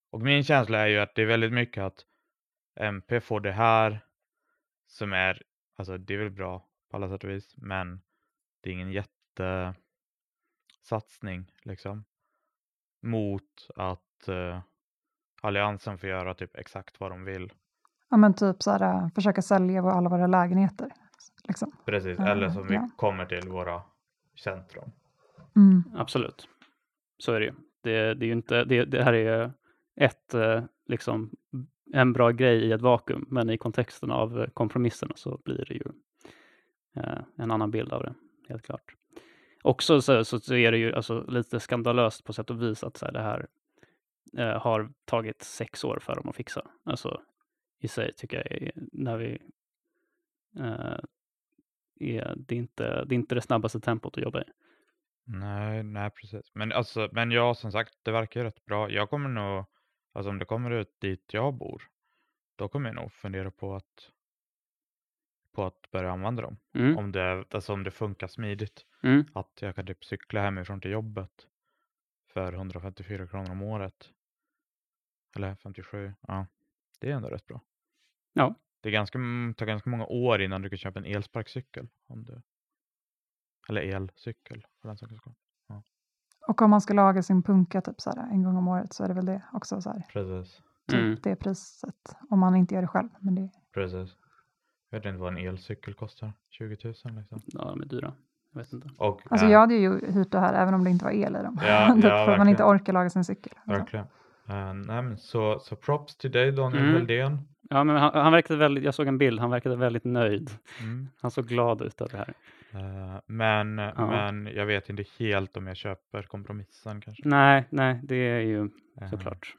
Och 0.10 0.22
min 0.22 0.44
känsla 0.44 0.80
är 0.80 0.88
ju 0.88 1.00
att 1.00 1.16
det 1.16 1.22
är 1.22 1.26
väldigt 1.26 1.54
mycket 1.54 1.84
att 1.84 2.06
MP 2.76 3.22
får 3.22 3.40
det 3.40 3.52
här 3.52 4.00
som 4.88 5.14
är, 5.14 5.44
alltså 5.76 5.98
det 5.98 6.14
är 6.14 6.18
väl 6.18 6.30
bra 6.30 6.68
på 6.90 6.98
alla 6.98 7.10
sätt 7.10 7.24
och 7.24 7.30
vis, 7.30 7.54
men 7.58 8.02
det 8.62 8.70
är 8.70 8.74
ingen 8.74 8.92
jättesatsning 10.86 11.52
liksom. 11.64 12.04
Mot 13.04 13.68
att 13.76 14.28
eh, 14.28 14.60
Alliansen 15.42 15.98
får 15.98 16.10
göra 16.10 16.34
typ 16.34 16.56
exakt 16.58 17.00
vad 17.00 17.12
de 17.12 17.26
vill. 17.26 17.54
Ja, 18.10 18.18
men 18.18 18.34
typ 18.34 18.64
så 18.64 18.72
här, 18.72 18.82
äh, 19.04 19.10
försöka 19.16 19.42
sälja 19.42 19.82
våra- 19.82 19.94
alla 19.94 20.10
våra 20.10 20.28
lägenheter. 20.28 20.92
Liksom. 21.48 21.72
Precis, 21.86 22.20
Ja, 22.20 22.28
eller 22.28 22.50
som 22.50 22.68
vi 22.68 22.74
ja. 22.76 22.90
kommer 22.98 23.26
till 23.26 23.50
våra 23.50 23.82
centrum. 24.44 24.92
Mm. 25.56 25.84
Absolut. 25.96 26.48
Så 27.18 27.34
är 27.34 27.40
det 27.40 27.46
ju. 27.46 27.54
Det, 27.82 28.14
det, 28.14 28.26
är 28.26 28.28
ju 28.28 28.34
inte, 28.34 28.64
det, 28.64 28.86
det 28.86 29.04
här 29.04 29.14
är 29.14 29.52
ett, 29.96 30.34
eh, 30.34 30.64
liksom, 30.88 31.32
en 31.94 32.14
bra 32.14 32.32
grej 32.32 32.58
i 32.66 32.72
ett 32.72 32.82
vakuum, 32.82 33.26
men 33.30 33.50
i 33.50 33.58
kontexten 33.58 34.12
av 34.12 34.42
eh, 34.42 34.48
kompromisserna 34.50 35.14
så 35.16 35.40
blir 35.46 35.66
det 35.68 35.74
ju 35.74 35.84
eh, 36.96 37.20
en 37.36 37.52
annan 37.52 37.72
bild 37.72 37.94
av 37.94 38.04
det, 38.04 38.14
helt 38.50 38.64
klart. 38.64 38.96
Också 39.66 40.02
så, 40.02 40.26
så, 40.26 40.40
så 40.40 40.56
är 40.56 40.72
det 40.72 40.78
ju 40.78 40.94
alltså 40.94 41.26
lite 41.28 41.60
skandalöst 41.60 42.24
på 42.24 42.34
sätt 42.34 42.50
och 42.50 42.62
vis 42.62 42.84
att 42.84 42.98
så 42.98 43.06
här, 43.06 43.14
det 43.14 43.22
här 43.22 43.48
eh, 44.38 44.62
har 44.62 44.94
tagit 45.06 45.42
sex 45.42 45.84
år 45.84 46.00
för 46.02 46.16
dem 46.16 46.30
att 46.30 46.36
fixa. 46.36 46.68
Alltså 46.84 47.22
i 47.80 47.88
sig 47.88 48.14
tycker 48.14 48.38
jag, 48.38 48.72
när 48.76 49.18
vi 49.18 49.40
eh, 50.60 51.00
är, 52.00 52.34
det, 52.38 52.56
är 52.56 52.60
inte, 52.60 53.06
det 53.06 53.16
är 53.16 53.18
inte 53.18 53.36
det 53.36 53.42
snabbaste 53.42 53.80
tempot 53.80 54.18
att 54.18 54.24
jobba 54.24 54.42
i. 54.42 54.46
Nej, 55.24 55.84
nej 55.84 56.10
precis. 56.10 56.52
Men, 56.54 56.72
alltså, 56.72 57.10
men 57.12 57.32
ja, 57.32 57.54
som 57.54 57.72
sagt, 57.72 57.94
det 58.04 58.12
verkar 58.12 58.40
ju 58.40 58.46
rätt 58.46 58.66
bra. 58.66 58.92
Jag 58.92 59.10
kommer 59.10 59.30
nog, 59.30 59.66
alltså 60.14 60.30
om 60.30 60.40
det 60.40 60.46
kommer 60.46 60.72
ut 60.72 61.00
dit 61.02 61.34
jag 61.34 61.54
bor, 61.54 61.84
då 62.56 62.68
kommer 62.68 62.90
jag 62.90 62.96
nog 62.96 63.12
fundera 63.12 63.52
på 63.52 63.76
att, 63.76 64.12
på 65.56 65.64
att 65.66 65.92
börja 65.92 66.12
använda 66.12 66.42
dem. 66.42 66.58
Mm. 66.74 66.98
Om, 66.98 67.12
det, 67.12 67.46
alltså 67.52 67.74
om 67.74 67.84
det 67.84 67.92
funkar 67.92 68.28
smidigt. 68.28 68.86
Mm. 69.04 69.26
Att 69.34 69.62
jag 69.62 69.76
kan 69.76 69.86
typ 69.86 70.06
cykla 70.06 70.42
hemifrån 70.42 70.82
till 70.82 70.92
jobbet 70.92 71.48
för 72.34 72.54
154 72.54 73.28
kronor 73.28 73.52
om 73.52 73.62
året. 73.62 74.10
Eller 75.36 75.56
57, 75.56 76.14
ja. 76.28 76.48
Det 77.00 77.12
är 77.12 77.16
ändå 77.16 77.28
rätt 77.30 77.46
bra. 77.48 77.62
Ja. 78.34 78.56
Det 78.82 78.90
är 78.90 78.94
ganska, 78.94 79.18
tar 79.58 79.66
ganska 79.66 79.90
många 79.90 80.06
år 80.06 80.42
innan 80.42 80.62
du 80.62 80.70
kan 80.70 80.78
köpa 80.78 81.00
en 81.00 81.06
elsparkcykel. 81.06 81.88
Om 82.08 82.24
du, 82.24 82.42
eller 83.70 83.82
elcykel 83.82 84.66
för 84.82 84.88
den 84.88 84.98
sakens 84.98 85.18
skull. 85.20 85.34
Och 86.48 86.62
om 86.62 86.70
man 86.70 86.82
ska 86.82 86.94
laga 86.94 87.24
sin 87.24 87.44
punka 87.44 87.82
typ 87.82 88.02
så 88.02 88.10
här, 88.10 88.32
en 88.32 88.44
gång 88.44 88.58
om 88.58 88.68
året 88.68 88.94
så 88.94 89.04
är 89.04 89.08
det 89.08 89.14
väl 89.14 89.26
det 89.26 89.42
också 89.54 89.82
så 89.82 89.90
här, 89.90 90.04
Precis. 90.14 90.62
typ 90.88 91.00
Mm. 91.00 91.18
det 91.24 91.36
priset. 91.36 92.16
Om 92.30 92.40
man 92.40 92.56
inte 92.56 92.76
gör 92.76 92.82
det 92.82 92.88
själv. 92.88 93.10
Men 93.20 93.36
det, 93.36 93.50
Precis. 93.74 94.16
Jag 94.96 95.00
vet 95.00 95.10
inte 95.10 95.22
vad 95.22 95.38
en 95.38 95.48
elcykel 95.48 95.94
kostar. 95.94 96.34
20 96.50 96.78
000 96.84 96.94
liksom. 96.94 97.42
Ja, 97.46 97.66
de 97.66 97.82
är 97.82 97.86
dyra. 97.86 98.14
Jag 98.54 98.60
vet 98.60 98.74
inte. 98.74 98.90
Och, 98.98 99.22
alltså 99.30 99.46
eh, 99.46 99.52
jag 99.52 99.60
hade 99.60 99.74
ju 99.74 100.12
hyrt 100.12 100.32
det 100.32 100.40
här 100.40 100.54
även 100.54 100.74
om 100.74 100.84
det 100.84 100.90
inte 100.90 101.06
var 101.06 101.12
el 101.12 101.36
i 101.36 101.44
dem. 101.44 101.60
Ja, 101.62 101.94
typ 101.96 102.04
ja, 102.04 102.26
för 102.26 102.32
att 102.32 102.38
man 102.38 102.50
inte 102.50 102.64
orkar 102.64 102.94
laga 102.94 103.10
sin 103.10 103.24
cykel. 103.24 103.54
Alltså. 103.56 103.72
Verkligen. 103.72 104.06
Eh, 104.50 104.74
nej, 104.74 105.02
men 105.02 105.18
så, 105.18 105.60
så 105.60 105.76
props 105.76 106.18
till 106.18 106.32
dig 106.32 106.52
Daniel 106.52 107.12
Mm. 107.12 107.38
Ja, 107.70 107.84
men 107.84 107.96
han, 107.96 108.12
han 108.14 108.32
verkade 108.32 108.60
väldigt, 108.60 108.84
jag 108.84 108.96
såg 108.96 109.08
en 109.08 109.18
bild, 109.18 109.40
han 109.40 109.50
verkade 109.50 109.76
väldigt 109.76 110.04
nöjd. 110.04 110.50
Mm. 110.82 111.10
Han 111.22 111.32
såg 111.32 111.48
glad 111.48 111.82
ut 111.82 112.02
över 112.02 112.12
det 112.12 112.18
här. 112.18 112.34
Eh, 112.74 113.20
men, 113.26 113.76
men 113.76 114.50
jag 114.56 114.66
vet 114.66 114.90
inte 114.90 115.04
helt 115.20 115.58
om 115.58 115.68
jag 115.68 115.78
köper 115.78 116.24
kompromissen 116.24 117.02
kanske. 117.02 117.30
Nej, 117.30 117.68
nej, 117.70 118.00
det 118.04 118.16
är 118.16 118.40
ju 118.40 118.70
Eh, 119.02 119.10
såklart 119.10 119.56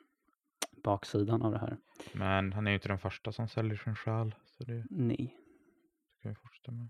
baksidan 0.85 1.43
av 1.43 1.53
det 1.53 1.59
här. 1.59 1.77
Men 2.13 2.53
han 2.53 2.67
är 2.67 2.71
ju 2.71 2.75
inte 2.75 2.89
den 2.89 2.99
första 2.99 3.33
som 3.33 3.49
säljer 3.49 3.77
sin 3.77 3.95
själ. 3.95 4.35
Så 4.59 4.65
det 4.65 4.87
Nej. 4.91 5.37
ska 6.19 6.29
vi 6.29 6.35
fortsätta 6.35 6.73
med. 6.73 6.89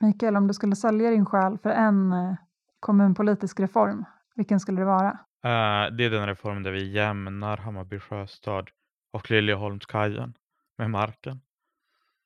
Mikael, 0.00 0.36
om 0.36 0.46
du 0.46 0.54
skulle 0.54 0.76
sälja 0.76 1.10
din 1.10 1.26
själ 1.26 1.58
för 1.58 1.70
en 1.70 2.12
eh, 2.12 2.34
kommunpolitisk 2.80 3.60
reform, 3.60 4.04
vilken 4.34 4.60
skulle 4.60 4.80
det 4.80 4.84
vara? 4.84 5.10
Eh, 5.42 5.94
det 5.96 6.04
är 6.04 6.10
den 6.10 6.26
reform 6.26 6.62
där 6.62 6.72
vi 6.72 6.90
jämnar 6.90 7.56
Hammarby 7.56 7.98
sjöstad 7.98 8.70
och 9.10 9.30
Liljeholmskajen 9.30 10.34
med 10.78 10.90
marken. 10.90 11.40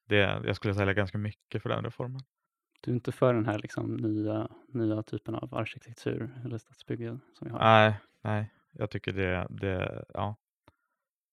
Det, 0.09 0.17
jag 0.17 0.57
skulle 0.57 0.75
sälja 0.75 0.95
ganska 0.95 1.19
mycket 1.19 1.63
för 1.63 1.69
den 1.69 1.85
reformen. 1.85 2.21
Du 2.81 2.91
är 2.91 2.95
inte 2.95 3.13
för 3.13 3.35
den 3.35 3.47
här 3.47 3.59
liksom 3.59 3.97
nya, 3.97 4.49
nya 4.69 5.03
typen 5.03 5.35
av 5.35 5.55
arkitektur 5.55 6.41
eller 6.45 6.59
stadsbygge 6.59 7.19
som 7.33 7.47
vi 7.47 7.51
har? 7.51 7.59
Nej, 7.59 8.01
nej, 8.23 8.51
jag 8.73 8.91
tycker 8.91 9.13
det, 9.13 9.47
det, 9.51 10.05
ja. 10.15 10.37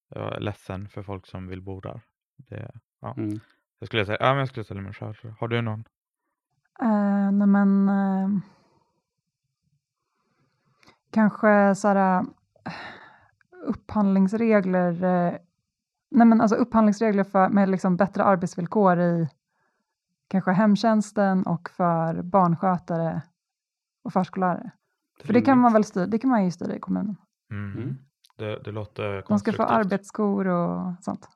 Jag 0.08 0.36
är 0.36 0.40
ledsen 0.40 0.90
för 0.90 1.04
folk 1.04 1.28
som 1.28 1.48
vill 1.48 1.62
bo 1.62 1.80
där. 1.80 2.02
Det, 2.50 2.72
ja. 3.02 3.14
Mm. 3.18 3.40
Jag 3.80 3.88
skulle 3.88 4.06
säga, 4.06 4.18
ja 4.20 4.30
men 4.30 4.48
jag 4.56 4.66
skulle 4.66 4.82
mig 4.82 4.94
själv. 4.94 5.16
Har 5.40 5.48
du 5.48 5.62
någon? 5.62 5.84
Eh, 6.82 7.32
nej 7.32 7.48
men, 7.48 7.90
eh, 7.90 8.30
kanske 11.12 11.76
så 11.76 11.88
här, 11.88 12.20
eh, 12.66 12.74
upphandlingsregler. 13.66 15.04
Eh, 15.04 15.34
nej 16.12 16.28
men 16.28 16.42
alltså 16.42 16.56
upphandlingsregler 16.56 17.24
för, 17.24 17.50
med 17.50 17.70
liksom 17.70 17.98
bättre 17.98 18.24
arbetsvillkor 18.24 19.00
i 19.00 19.30
kanske 20.28 20.52
hemtjänsten 20.52 21.44
och 21.44 21.70
för 21.70 22.22
barnskötare 22.22 23.22
och 24.04 24.14
förskollärare. 24.14 24.72
För 25.24 25.34
det 25.34 25.42
kan 25.42 25.58
man 25.58 25.74
väl 25.74 25.84
styra, 25.84 26.06
det 26.06 26.20
kan 26.20 26.30
man 26.30 26.46
ju 26.46 26.52
styra 26.52 26.76
i 26.76 26.80
kommunen. 26.80 27.16
Mm. 27.52 27.74
Mm. 27.74 27.98
Det, 28.38 28.64
det 28.64 28.72
låter 28.72 29.24
De 29.28 29.40
ska 29.40 29.54
få 29.54 29.64
arbetsskor 29.64 30.48
och 30.48 30.94
sånt. 31.04 31.30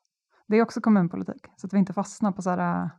Det 0.47 0.57
är 0.57 0.61
också 0.61 0.81
kommunpolitik, 0.81 1.45
så 1.57 1.67
att 1.67 1.73
vi 1.73 1.77
inte 1.77 1.93
fastnar 1.93 2.31
på 2.31 2.41
så 2.41 2.49
här, 2.49 2.57
eh, 2.57 2.89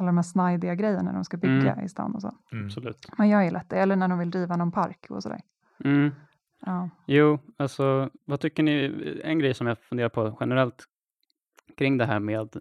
alla 0.00 0.06
de 0.06 0.16
här 0.16 0.22
snajdiga 0.22 0.74
grejerna 0.74 1.02
när 1.02 1.12
de 1.12 1.24
ska 1.24 1.36
bygga 1.36 1.82
i 1.84 1.88
stan 1.88 2.14
och 2.14 2.22
så. 2.22 2.30
Mm. 2.52 2.66
Absolut. 2.66 3.18
Man 3.18 3.28
gör 3.28 3.42
ju 3.42 3.50
lätt 3.50 3.70
det, 3.70 3.76
eller 3.76 3.96
när 3.96 4.08
de 4.08 4.18
vill 4.18 4.30
driva 4.30 4.56
någon 4.56 4.72
park 4.72 5.06
och 5.08 5.22
sådär. 5.22 5.40
Mm. 5.84 6.10
Ja. 6.60 6.90
Jo, 7.06 7.38
alltså 7.56 8.10
vad 8.24 8.40
tycker 8.40 8.62
ni? 8.62 9.20
En 9.24 9.38
grej 9.38 9.54
som 9.54 9.66
jag 9.66 9.78
funderar 9.78 10.08
på 10.08 10.36
generellt 10.40 10.84
kring 11.76 11.98
det 11.98 12.06
här 12.06 12.20
med 12.20 12.56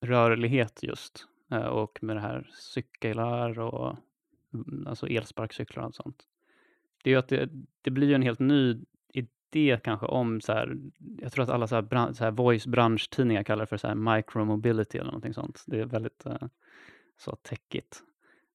rörlighet 0.00 0.82
just 0.82 1.26
eh, 1.50 1.66
och 1.66 1.98
med 2.02 2.16
det 2.16 2.20
här 2.20 2.50
cyklar 2.52 3.58
och 3.58 3.96
mm, 4.54 4.86
alltså 4.86 5.06
elsparkcyklar 5.06 5.80
och 5.80 5.86
allt 5.86 5.94
sånt. 5.94 6.24
Det 7.04 7.10
är 7.10 7.12
ju 7.12 7.18
att 7.18 7.28
det, 7.28 7.48
det 7.82 7.90
blir 7.90 8.08
ju 8.08 8.14
en 8.14 8.22
helt 8.22 8.40
ny 8.40 8.84
det 9.52 9.82
kanske 9.84 10.06
om 10.06 10.40
så 10.40 10.52
här, 10.52 10.76
jag 11.18 11.32
tror 11.32 11.42
att 11.42 11.50
alla 11.50 11.66
så 11.66 11.74
här, 11.74 11.82
bran, 11.82 12.14
så 12.14 12.24
här 12.24 12.30
voice 12.30 12.66
branschtidningar 12.66 13.42
kallar 13.42 13.62
det 13.62 13.66
för 13.66 13.76
så 13.76 13.88
här 13.88 13.94
micromobility 13.94 14.98
eller 14.98 15.10
någonting 15.10 15.34
sånt. 15.34 15.64
Det 15.66 15.80
är 15.80 15.84
väldigt 15.84 16.26
eh, 16.26 16.48
så 17.16 17.36
techigt. 17.36 18.02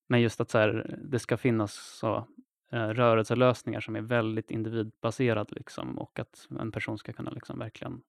Men 0.07 0.21
just 0.21 0.41
att 0.41 0.49
så 0.49 0.57
här, 0.57 0.97
det 1.03 1.19
ska 1.19 1.37
finnas 1.37 1.73
så 1.73 2.27
eh, 2.71 2.87
rörelselösningar 2.87 3.81
som 3.81 3.95
är 3.95 4.01
väldigt 4.01 4.51
individbaserade 4.51 5.55
liksom, 5.55 5.97
och 5.97 6.19
att 6.19 6.47
en 6.59 6.71
person 6.71 6.97
ska 6.97 7.13
kunna 7.13 7.31
liksom 7.31 7.59
verkligen 7.59 8.01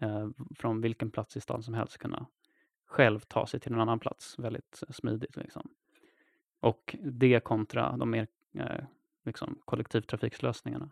eh, 0.00 0.28
från 0.56 0.80
vilken 0.80 1.10
plats 1.10 1.36
i 1.36 1.40
stan 1.40 1.62
som 1.62 1.74
helst 1.74 1.98
kunna 1.98 2.26
själv 2.86 3.20
ta 3.20 3.46
sig 3.46 3.60
till 3.60 3.72
en 3.72 3.80
annan 3.80 3.98
plats 3.98 4.38
väldigt 4.38 4.82
smidigt. 4.90 5.36
Liksom. 5.36 5.68
Och 6.60 6.96
det 7.02 7.40
kontra 7.40 7.96
de 7.96 8.10
mer 8.10 8.26
liksom, 9.24 9.58
kollektivtrafikslösningarna. 9.64 10.90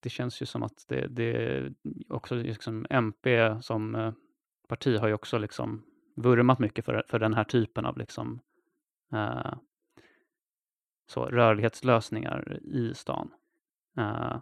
Det 0.00 0.10
känns 0.10 0.42
ju 0.42 0.46
som 0.46 0.62
att 0.62 0.84
det, 0.88 1.06
det 1.06 1.72
också 2.08 2.34
liksom 2.34 2.86
MP 2.90 3.56
som 3.62 3.94
eh, 3.94 4.12
parti 4.68 4.98
har 4.98 5.08
ju 5.08 5.14
också 5.14 5.38
liksom 5.38 5.82
vurmat 6.16 6.58
mycket 6.58 6.84
för, 6.84 7.04
för 7.08 7.18
den 7.18 7.34
här 7.34 7.44
typen 7.44 7.86
av 7.86 7.98
liksom, 7.98 8.40
eh, 9.12 9.54
så, 11.06 11.24
rörlighetslösningar 11.26 12.58
i 12.62 12.94
stan. 12.94 13.30
Eh, 13.98 14.36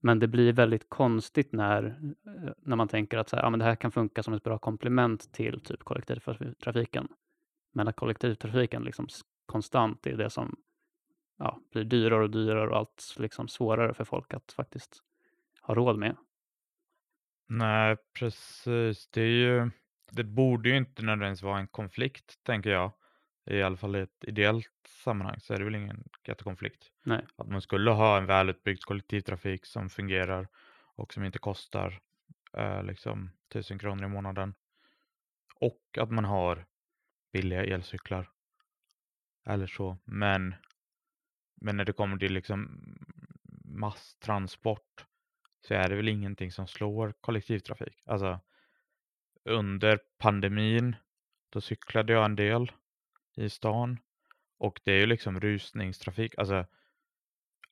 men 0.00 0.18
det 0.18 0.28
blir 0.28 0.52
väldigt 0.52 0.88
konstigt 0.88 1.52
när, 1.52 1.84
eh, 2.26 2.52
när 2.58 2.76
man 2.76 2.88
tänker 2.88 3.18
att 3.18 3.28
så 3.28 3.36
här, 3.36 3.42
ja, 3.42 3.50
men 3.50 3.58
det 3.58 3.64
här 3.64 3.76
kan 3.76 3.92
funka 3.92 4.22
som 4.22 4.34
ett 4.34 4.42
bra 4.42 4.58
komplement 4.58 5.32
till 5.32 5.60
typ 5.60 5.84
kollektivtrafiken. 5.84 7.08
Men 7.72 7.88
att 7.88 7.96
kollektivtrafiken 7.96 8.82
liksom 8.82 9.08
konstant 9.46 10.06
är 10.06 10.16
det 10.16 10.30
som 10.30 10.56
ja, 11.38 11.60
blir 11.72 11.84
dyrare 11.84 12.22
och 12.22 12.30
dyrare 12.30 12.68
och 12.68 12.76
allt 12.76 13.14
liksom 13.18 13.48
svårare 13.48 13.94
för 13.94 14.04
folk 14.04 14.34
att 14.34 14.52
faktiskt 14.52 15.02
ha 15.62 15.74
råd 15.74 15.98
med. 15.98 16.16
Nej, 17.46 17.96
precis. 18.18 19.08
Det 19.08 19.26
ju, 19.26 19.70
det 20.10 20.24
borde 20.24 20.68
ju 20.68 20.76
inte 20.76 21.02
nödvändigtvis 21.02 21.42
vara 21.42 21.58
en 21.58 21.68
konflikt, 21.68 22.44
tänker 22.44 22.70
jag. 22.70 22.92
I 23.50 23.62
alla 23.62 23.76
fall 23.76 23.96
i 23.96 24.00
ett 24.00 24.24
ideellt 24.24 24.88
sammanhang 24.88 25.40
så 25.40 25.54
är 25.54 25.58
det 25.58 25.64
väl 25.64 25.74
ingen 25.74 26.08
jättekonflikt. 26.26 26.90
Nej. 27.02 27.26
Att 27.36 27.48
man 27.48 27.60
skulle 27.60 27.90
ha 27.90 28.18
en 28.18 28.26
välutbyggd 28.26 28.82
kollektivtrafik 28.82 29.66
som 29.66 29.90
fungerar 29.90 30.48
och 30.94 31.14
som 31.14 31.24
inte 31.24 31.38
kostar 31.38 32.00
eh, 32.52 32.82
liksom 32.82 33.30
tusen 33.52 33.78
kronor 33.78 34.04
i 34.04 34.08
månaden. 34.08 34.54
Och 35.54 35.98
att 35.98 36.10
man 36.10 36.24
har 36.24 36.66
billiga 37.32 37.64
elcyklar. 37.64 38.30
Eller 39.46 39.66
så. 39.66 39.98
Men, 40.04 40.54
men 41.60 41.76
när 41.76 41.84
det 41.84 41.92
kommer 41.92 42.16
till 42.16 42.32
liksom 42.32 42.82
masstransport 43.64 45.06
så 45.66 45.74
är 45.74 45.88
det 45.88 45.96
väl 45.96 46.08
ingenting 46.08 46.52
som 46.52 46.66
slår 46.66 47.14
kollektivtrafik. 47.20 48.02
Alltså 48.06 48.40
under 49.44 50.00
pandemin 50.18 50.96
då 51.50 51.60
cyklade 51.60 52.12
jag 52.12 52.24
en 52.24 52.36
del 52.36 52.72
i 53.36 53.50
stan 53.50 53.98
och 54.58 54.80
det 54.84 54.92
är 54.92 54.98
ju 54.98 55.06
liksom 55.06 55.40
rusningstrafik. 55.40 56.38
Alltså 56.38 56.66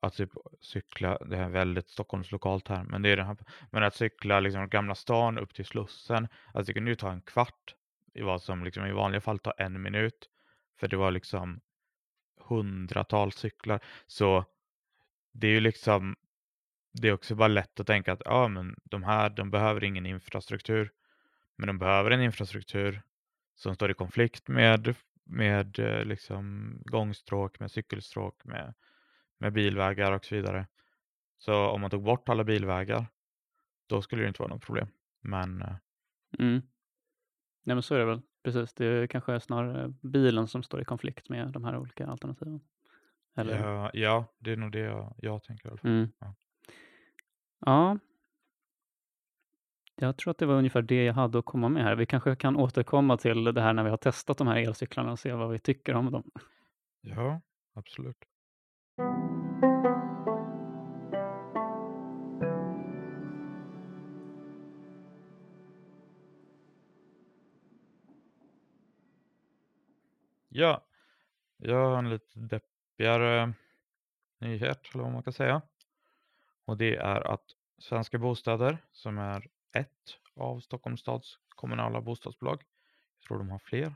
att 0.01 0.15
typ 0.15 0.31
cykla, 0.61 1.19
det 1.19 1.37
är 1.37 1.49
väldigt 1.49 1.89
Stockholmslokalt 1.89 2.69
här, 2.69 2.85
men 2.85 3.03
det 3.03 3.09
är 3.09 3.17
det 3.17 3.25
här, 3.25 3.37
men 3.71 3.83
att 3.83 3.95
cykla 3.95 4.41
liksom 4.41 4.69
Gamla 4.69 4.95
stan 4.95 5.39
upp 5.39 5.55
till 5.55 5.65
Slussen, 5.65 6.29
alltså 6.55 6.71
det 6.71 6.75
kunde 6.75 6.91
ju 6.91 6.97
ta 6.97 7.13
en 7.13 7.23
kvart 7.23 7.75
i 8.15 8.23
vad 8.23 8.43
som 8.43 8.65
liksom 8.65 8.87
i 8.87 8.93
vanliga 8.93 9.21
fall 9.21 9.39
tar 9.39 9.55
en 9.59 9.83
minut, 9.83 10.29
för 10.81 10.89
det 10.89 10.97
var 10.97 11.11
liksom 11.11 11.61
hundratals 12.49 13.37
cyklar, 13.37 13.81
så 14.07 14.45
det 15.33 15.47
är 15.47 15.51
ju 15.51 15.61
liksom 15.61 16.17
det 16.93 17.09
är 17.09 17.13
också 17.13 17.35
bara 17.35 17.49
lätt 17.49 17.81
att 17.81 17.87
tänka 17.87 18.13
att 18.13 18.23
ja, 18.25 18.49
men 18.49 18.77
de 18.85 19.03
här, 19.03 19.31
de 19.31 19.51
behöver 19.51 19.85
ingen 19.85 20.07
infrastruktur, 20.07 20.93
men 21.57 21.67
de 21.67 21.79
behöver 21.79 22.11
en 22.11 22.23
infrastruktur 22.23 23.03
som 23.55 23.75
står 23.75 23.91
i 23.91 23.95
konflikt 23.95 24.49
med, 24.49 24.95
med 25.25 25.79
eh, 25.79 26.05
liksom 26.05 26.75
gångstråk, 26.85 27.61
med 27.61 27.71
cykelstråk, 27.71 28.45
med, 28.45 28.75
med 29.39 29.53
bilvägar 29.53 30.13
och 30.13 30.25
så 30.25 30.35
vidare. 30.35 30.67
Så 31.39 31.67
om 31.67 31.81
man 31.81 31.91
tog 31.91 32.03
bort 32.03 32.29
alla 32.29 32.45
bilvägar, 32.45 33.07
då 33.87 34.03
skulle 34.03 34.23
det 34.23 34.29
inte 34.29 34.43
vara 34.43 34.55
något 34.55 34.67
problem. 34.67 34.89
Men 35.21 35.63
eh 35.63 35.77
Mm. 36.39 36.63
Nej, 37.63 37.77
men 37.77 37.83
så 37.83 37.95
är 37.95 37.99
det 37.99 38.05
väl 38.05 38.21
precis. 38.47 38.73
Det 38.75 39.11
kanske 39.11 39.33
är 39.33 39.39
snarare 39.39 39.93
bilen 40.01 40.49
som 40.49 40.63
står 40.63 40.81
i 40.81 40.85
konflikt 40.85 41.29
med 41.29 41.53
de 41.53 41.65
här 41.65 41.77
olika 41.77 42.07
alternativen. 42.07 42.61
Eller? 43.37 43.59
Ja, 43.59 43.91
ja, 43.95 44.25
det 44.39 44.53
är 44.53 44.57
nog 44.57 44.73
det 44.73 44.79
jag, 44.79 45.15
jag 45.19 45.43
tänker 45.43 45.67
i 45.67 45.69
alla 45.69 45.79
fall. 45.79 45.91
Mm. 45.91 46.09
Ja. 46.19 46.35
Ja. 47.61 47.99
Jag 49.97 50.17
tror 50.17 50.31
att 50.31 50.39
det 50.39 50.47
var 50.47 50.55
ungefär 50.55 50.83
det 50.83 51.05
jag 51.05 51.15
hade 51.15 51.39
att 51.39 51.45
komma 51.45 51.69
med 51.69 51.85
här. 51.85 51.97
Vi 51.97 52.07
kanske 52.07 52.37
kan 52.37 52.57
återkomma 52.57 53.17
till 53.17 53.45
det 53.45 53.61
här 53.61 53.73
när 53.73 53.85
vi 53.85 53.91
har 53.91 53.97
testat 53.97 54.39
de 54.39 54.47
här 54.47 54.57
elcyklarna 54.57 55.13
och 55.13 55.19
se 55.19 55.33
vad 55.33 55.51
vi 55.51 55.59
tycker 55.59 55.95
om 55.95 56.11
dem. 56.11 56.31
Ja, 57.01 57.41
absolut. 57.75 58.25
Ja, 70.59 70.85
jag 71.57 71.91
har 71.91 71.99
en 71.99 72.11
lite 72.11 72.39
deppigare 72.39 73.53
nyhet, 74.39 74.81
eller 74.95 75.05
vad 75.05 75.13
man 75.13 75.23
kan 75.23 75.33
säga. 75.33 75.63
Och 76.65 76.77
det 76.77 76.97
är 76.97 77.21
att 77.21 77.45
Svenska 77.79 78.19
Bostäder, 78.19 78.85
som 78.93 79.19
är 79.19 79.49
ett 79.73 80.19
av 80.37 80.61
Stockholms 80.61 81.01
stads 81.01 81.39
kommunala 81.49 82.01
bostadsbolag, 82.01 82.63
jag 83.19 83.29
tror 83.29 83.39
de 83.39 83.51
har 83.51 83.59
fler, 83.59 83.95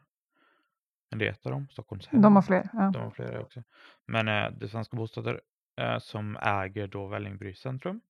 men 1.11 1.19
det 1.19 1.27
är 1.27 1.31
ett 1.31 1.47
av 1.47 1.53
dem, 1.53 1.69
Stockholms 1.71 2.07
hem. 2.07 2.23
De 2.23 2.35
har 2.35 2.43
fler. 2.43 2.69
Ja. 2.73 2.91
De 2.95 3.03
har 3.03 3.11
flera 3.11 3.41
också. 3.41 3.63
Men 4.07 4.29
eh, 4.29 4.51
det 4.51 4.65
är 4.65 4.69
Svenska 4.69 4.97
Bostäder 4.97 5.41
eh, 5.77 5.99
som 5.99 6.37
äger 6.37 6.87
då 6.87 7.07
Vällingby 7.07 7.55
centrum. 7.55 8.01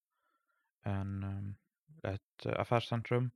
En, 0.83 1.23
eh, 2.03 2.11
ett 2.15 2.47
affärscentrum 2.47 3.31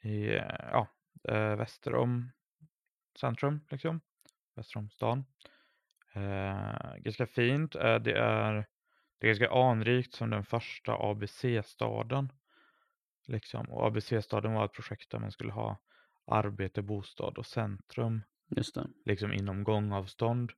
i, 0.00 0.34
eh, 0.34 0.68
ja, 0.72 0.88
eh, 1.28 1.56
väster 1.56 1.94
om 1.94 2.30
centrum, 3.18 3.60
liksom. 3.70 4.00
Väster 4.54 4.78
om 4.78 4.90
stan. 4.90 5.24
Eh, 6.14 6.96
ganska 6.98 7.26
fint. 7.26 7.74
Eh, 7.74 7.94
det, 7.98 8.12
är, 8.18 8.66
det 9.18 9.26
är 9.26 9.28
ganska 9.28 9.50
anrikt 9.50 10.14
som 10.14 10.30
den 10.30 10.44
första 10.44 10.92
ABC-staden. 10.92 12.32
Liksom. 13.26 13.70
Och 13.70 13.86
ABC-staden 13.86 14.52
var 14.52 14.64
ett 14.64 14.72
projekt 14.72 15.10
där 15.10 15.18
man 15.18 15.32
skulle 15.32 15.52
ha 15.52 15.78
arbete, 16.26 16.82
bostad 16.82 17.38
och 17.38 17.46
centrum 17.46 18.22
Just 18.48 18.74
det. 18.74 18.86
liksom 19.04 19.32
inom 19.32 19.64
gångavstånd. 19.64 20.52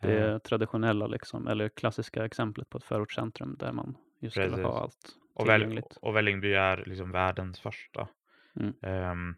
Det 0.00 0.30
Eh, 0.30 0.38
traditionella 0.38 1.06
liksom, 1.06 1.46
eller 1.48 1.68
klassiska 1.68 2.24
exemplet 2.24 2.68
på 2.68 2.78
ett 2.78 2.84
förortscentrum 2.84 3.56
där 3.58 3.72
man 3.72 3.96
just 4.20 4.36
skulle 4.36 4.62
ha 4.62 4.80
allt 4.80 5.16
och, 5.34 5.48
Väl, 5.48 5.60
tillgängligt. 5.60 5.96
och 5.96 6.16
Vällingby 6.16 6.52
är 6.52 6.84
liksom 6.86 7.10
världens 7.12 7.60
första. 7.60 8.08
Mm. 8.56 8.74
Ehm, 8.82 9.36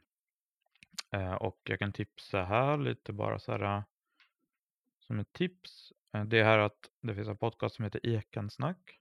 eh, 1.16 1.34
och 1.34 1.60
jag 1.64 1.78
kan 1.78 1.92
tipsa 1.92 2.44
här 2.44 2.76
lite 2.76 3.12
bara 3.12 3.38
så 3.38 3.52
här 3.52 3.84
som 5.06 5.18
ett 5.18 5.32
tips. 5.32 5.92
Eh, 6.12 6.24
det 6.24 6.38
är 6.38 6.44
här 6.44 6.58
att 6.58 6.90
det 7.00 7.14
finns 7.14 7.28
en 7.28 7.36
podcast 7.36 7.76
som 7.76 7.84
heter 7.84 8.06
Ekensnack. 8.06 9.00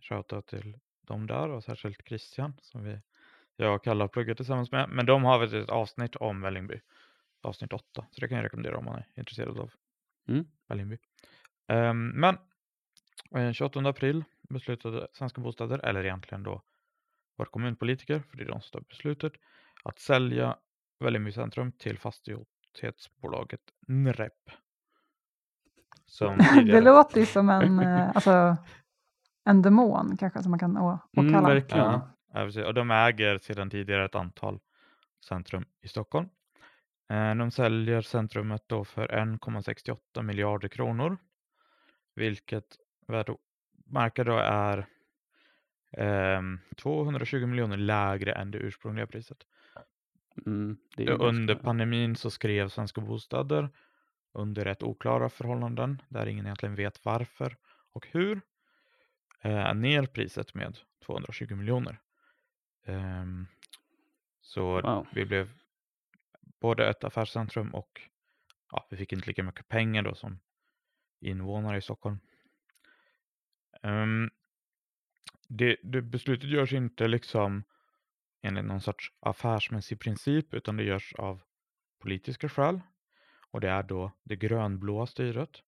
Shoutout 0.00 0.46
till 0.46 0.78
dem 1.00 1.26
där 1.26 1.48
och 1.48 1.64
särskilt 1.64 2.08
Christian 2.08 2.54
som 2.62 2.84
vi, 2.84 3.00
jag 3.56 3.74
och 3.74 3.84
Kalle 3.84 4.02
har 4.02 4.08
pluggat 4.08 4.36
tillsammans 4.36 4.70
med. 4.70 4.88
Men 4.88 5.06
de 5.06 5.24
har 5.24 5.54
ett 5.54 5.68
avsnitt 5.68 6.16
om 6.16 6.40
Vällingby. 6.40 6.80
Avsnitt 7.40 7.72
8. 7.72 8.06
Så 8.10 8.20
det 8.20 8.28
kan 8.28 8.36
jag 8.36 8.44
rekommendera 8.44 8.78
om 8.78 8.84
man 8.84 8.94
är 8.94 9.06
intresserad 9.14 9.58
av 9.58 9.70
Mm. 10.28 10.44
Vällingby. 10.66 10.98
Ehm, 11.66 12.08
men 12.08 12.38
eh, 13.34 13.52
28 13.52 13.80
april 13.80 14.24
beslutade 14.48 15.08
Svenska 15.12 15.40
Bostäder, 15.40 15.78
eller 15.78 16.04
egentligen 16.04 16.42
då 16.42 16.62
våra 17.36 17.48
kommunpolitiker, 17.48 18.22
för 18.30 18.36
det 18.36 18.44
är 18.44 18.48
de 18.48 18.60
som 18.60 18.80
tar 18.80 18.88
beslutet, 18.88 19.32
att 19.84 19.98
sälja 19.98 20.58
Vällingby 21.00 21.32
centrum 21.32 21.72
till 21.72 21.98
fastighetsbolaget 21.98 23.60
NREP. 23.88 24.32
Som 26.06 26.38
Det 26.66 26.80
låter 26.80 27.20
ju 27.20 27.26
som 27.36 27.48
en, 27.50 27.78
eh, 27.80 28.08
alltså, 28.14 28.56
en 29.44 29.62
demon 29.62 30.16
kanske 30.16 30.42
som 30.42 30.50
man 30.50 30.58
kan 30.60 30.76
Mm, 30.76 30.98
åkalla. 31.16 31.48
verkligen. 31.48 32.00
Ja, 32.32 32.66
och 32.66 32.74
de 32.74 32.90
äger 32.90 33.38
sedan 33.38 33.70
tidigare 33.70 34.04
ett 34.04 34.14
antal 34.14 34.60
centrum 35.28 35.64
i 35.82 35.88
Stockholm. 35.88 36.28
Eh, 37.10 37.34
De 37.34 37.50
säljer 37.50 38.00
centrumet 38.02 38.62
då 38.66 38.84
för 38.84 39.08
1,68 39.08 40.22
miljarder 40.22 40.68
kronor, 40.68 41.16
vilket 42.14 42.76
värdemarknad 43.06 44.26
då 44.26 44.36
är 44.38 44.86
ehm, 45.92 46.60
220 46.76 47.46
miljoner 47.46 47.76
lägre 47.76 48.32
än 48.32 48.50
det 48.50 48.58
ursprungliga 48.58 49.06
priset. 49.06 49.38
Mm, 50.46 50.76
Under 50.96 51.16
ganska- 51.54 51.56
pandemin 51.64 52.16
så 52.16 52.30
skrev 52.30 52.68
Svenska 52.68 53.00
Bostäder 53.00 53.68
under 54.32 54.64
rätt 54.64 54.82
oklara 54.82 55.28
förhållanden 55.28 56.02
där 56.08 56.26
ingen 56.26 56.46
egentligen 56.46 56.74
vet 56.74 57.04
varför 57.04 57.56
och 57.92 58.06
hur 58.10 58.40
eh, 59.42 59.74
ner 59.74 60.06
priset 60.06 60.54
med 60.54 60.78
220 61.06 61.54
miljoner. 61.54 62.00
Ehm, 62.84 63.46
så 64.40 64.80
Wow. 64.80 65.06
vi 65.12 65.24
blev 65.24 65.50
både 66.60 66.88
ett 66.88 67.04
affärscentrum 67.04 67.74
och 67.74 68.00
ja, 68.72 68.86
vi 68.90 68.96
fick 68.96 69.12
inte 69.12 69.26
lika 69.28 69.42
mycket 69.42 69.68
pengar 69.68 70.02
då 70.02 70.14
som 70.14 70.40
invånare 71.20 71.76
i 71.76 71.82
Stockholm. 71.82 72.18
Ehm, 73.82 74.30
det, 75.48 75.76
det 75.82 76.02
beslutet 76.02 76.50
görs 76.50 76.72
inte 76.72 77.08
liksom 77.08 77.64
enligt 78.46 78.64
någon 78.64 78.80
sorts 78.80 79.12
affärsmässig 79.20 80.00
princip 80.00 80.54
utan 80.54 80.76
det 80.76 80.84
görs 80.84 81.14
av 81.14 81.42
politiska 81.98 82.48
skäl. 82.48 82.80
Och 83.50 83.60
det 83.60 83.68
är 83.68 83.82
då 83.82 84.12
det 84.22 84.36
grönblåa 84.36 85.06
styret 85.06 85.62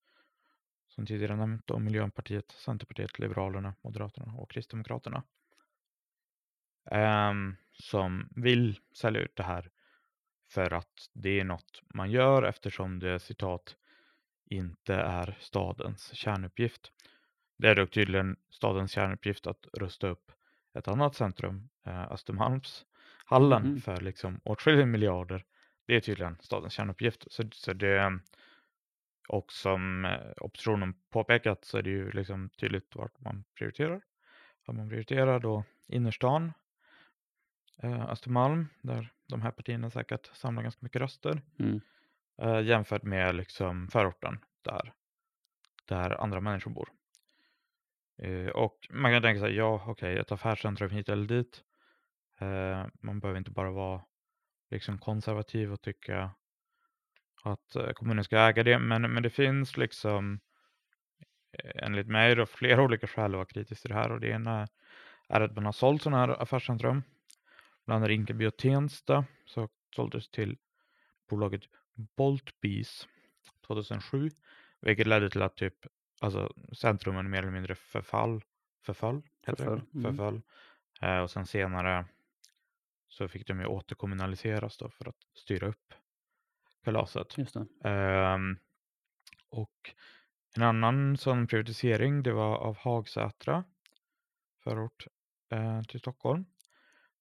som 0.89 1.07
tidigare 1.07 1.37
nämnt 1.37 1.71
om 1.71 1.85
Miljöpartiet, 1.85 2.51
Centerpartiet, 2.53 3.19
Liberalerna, 3.19 3.75
Moderaterna 3.83 4.33
och 4.33 4.51
Kristdemokraterna. 4.51 5.23
Um, 6.91 7.57
som 7.73 8.29
vill 8.37 8.81
sälja 8.95 9.21
ut 9.21 9.37
det 9.37 9.43
här 9.43 9.71
för 10.51 10.73
att 10.73 11.11
det 11.13 11.41
är 11.41 11.45
något 11.45 11.83
man 11.95 12.11
gör 12.11 12.43
eftersom 12.43 12.99
det 12.99 13.19
citat 13.19 13.77
inte 14.45 14.95
är 14.95 15.39
stadens 15.41 16.15
kärnuppgift. 16.15 16.93
Det 17.59 17.69
är 17.69 17.75
dock 17.75 17.91
tydligen 17.91 18.37
stadens 18.51 18.93
kärnuppgift 18.93 19.47
att 19.47 19.67
rusta 19.73 20.09
upp 20.09 20.33
ett 20.75 20.89
annat 20.89 21.15
centrum, 21.15 21.69
eh, 21.87 22.13
Östermalmshallen, 22.13 23.63
Mhm. 23.63 23.81
för 23.81 24.01
liksom 24.01 24.41
åtskilliga 24.45 24.87
miljarder. 24.87 25.45
Det 25.87 25.97
är 25.97 26.01
tydligen 26.01 26.37
stadens 26.41 26.73
kärnuppgift. 26.73 27.33
Så, 27.33 27.43
så 27.53 27.73
det, 27.73 28.21
och 29.29 29.53
som 29.53 30.05
eh, 30.05 30.31
oppositionen 30.41 30.95
påpekat 31.11 31.65
så 31.65 31.79
är 31.79 31.83
det 31.83 31.91
ju 31.91 32.11
liksom 32.11 32.51
tydligt 32.51 32.97
vart 32.97 33.21
man 33.21 33.45
prioriterar. 33.59 34.01
Att 34.67 34.75
man 34.75 34.89
prioriterar 34.89 35.41
då 35.41 35.65
innerstan, 35.87 36.53
eh, 37.83 38.11
Östermalm, 38.11 38.69
där 38.83 39.13
de 39.29 39.43
här 39.43 39.51
partierna 39.51 39.91
säkert 39.91 40.31
samlar 40.37 40.63
ganska 40.63 40.79
mycket 40.83 41.01
röster, 41.03 41.43
Mm. 41.59 41.81
eh, 42.43 42.61
jämfört 42.61 43.03
med 43.03 43.35
liksom 43.35 43.89
förorten 43.89 44.39
där, 44.63 44.93
där 45.85 46.21
andra 46.23 46.41
människor 46.41 46.71
bor. 46.71 46.89
Eh, 48.19 48.49
och 48.49 48.87
man 48.91 49.13
kan 49.13 49.23
tänka 49.23 49.41
sig, 49.41 49.55
ja 49.55 49.85
okej, 49.87 50.19
ett 50.19 50.33
affärscentrum 50.33 50.91
hit 50.91 51.09
eller 51.09 51.27
dit. 51.27 51.63
Eh, 52.41 52.87
man 53.03 53.21
behöver 53.21 53.39
inte 53.39 53.51
bara 53.51 53.71
vara 53.71 54.03
liksom 54.71 54.99
konservativ 54.99 55.73
och 55.73 55.83
tycka 55.83 56.31
att 57.45 57.77
eh, 57.77 57.91
kommunen 57.91 58.25
ska 58.25 58.39
äga 58.39 58.63
det, 58.63 58.79
men, 58.79 59.03
men 59.13 59.23
det 59.23 59.31
finns 59.31 59.77
liksom 59.77 60.41
eh, 61.53 61.85
enligt 61.85 62.07
mig 62.07 62.35
då 62.35 62.47
flera 62.47 62.83
olika 62.83 63.07
skäl 63.07 63.25
att 63.25 63.39
vara 63.39 63.47
kritisk 63.47 63.83
till 63.83 63.91
det 63.91 63.97
här 63.97 64.13
och 64.13 64.21
det 64.21 64.29
ena 64.29 64.69
är 65.29 65.41
att 65.41 65.55
man 65.55 65.65
har 65.65 65.73
sålt 65.73 66.03
sådana 66.03 66.27
här 66.27 66.43
affärscentrum. 66.43 67.03
Bland 67.87 67.97
annat 67.97 68.09
Rinkeby 68.09 68.47
och 68.47 68.57
Tensta 68.57 69.25
så 69.45 69.69
såldes 69.97 70.31
till 70.31 70.57
bolaget 71.31 71.63
Boltbees 72.17 73.09
2007, 73.67 74.31
vilket 74.81 75.07
ledde 75.07 75.31
till 75.31 75.43
att 75.43 75.57
typ 75.57 75.75
alltså 76.21 76.53
centrumen 76.73 77.31
mer 77.31 77.39
eller 77.39 77.53
mindre 77.53 77.75
förfall, 77.75 78.45
förfall, 78.83 79.23
heter 79.47 79.65
Förföll, 79.65 79.83
det? 79.93 79.99
mm. 79.99 80.17
förfall. 80.17 80.43
Eh, 81.01 81.19
och 81.19 81.31
sen 81.31 81.47
senare 81.47 82.07
så 83.09 83.29
fick 83.29 83.47
de 83.47 83.61
ju 83.61 83.67
återkommunaliseras 83.67 84.77
då 84.77 84.91
för 84.91 85.09
att 85.09 85.17
styra 85.35 85.67
upp 85.67 85.95
kalaset. 86.85 87.39
Just. 87.39 87.57
Ehm, 87.85 88.59
och 89.49 89.95
en 90.57 90.63
annan 90.63 91.17
sån 91.17 91.47
privatisering 91.47 92.23
det 92.23 92.33
var 92.33 92.57
av 92.57 92.77
Hagsätra 92.77 93.65
förort 94.65 95.07
eh, 95.51 95.83
till 95.83 96.01
Stockholm. 96.01 96.45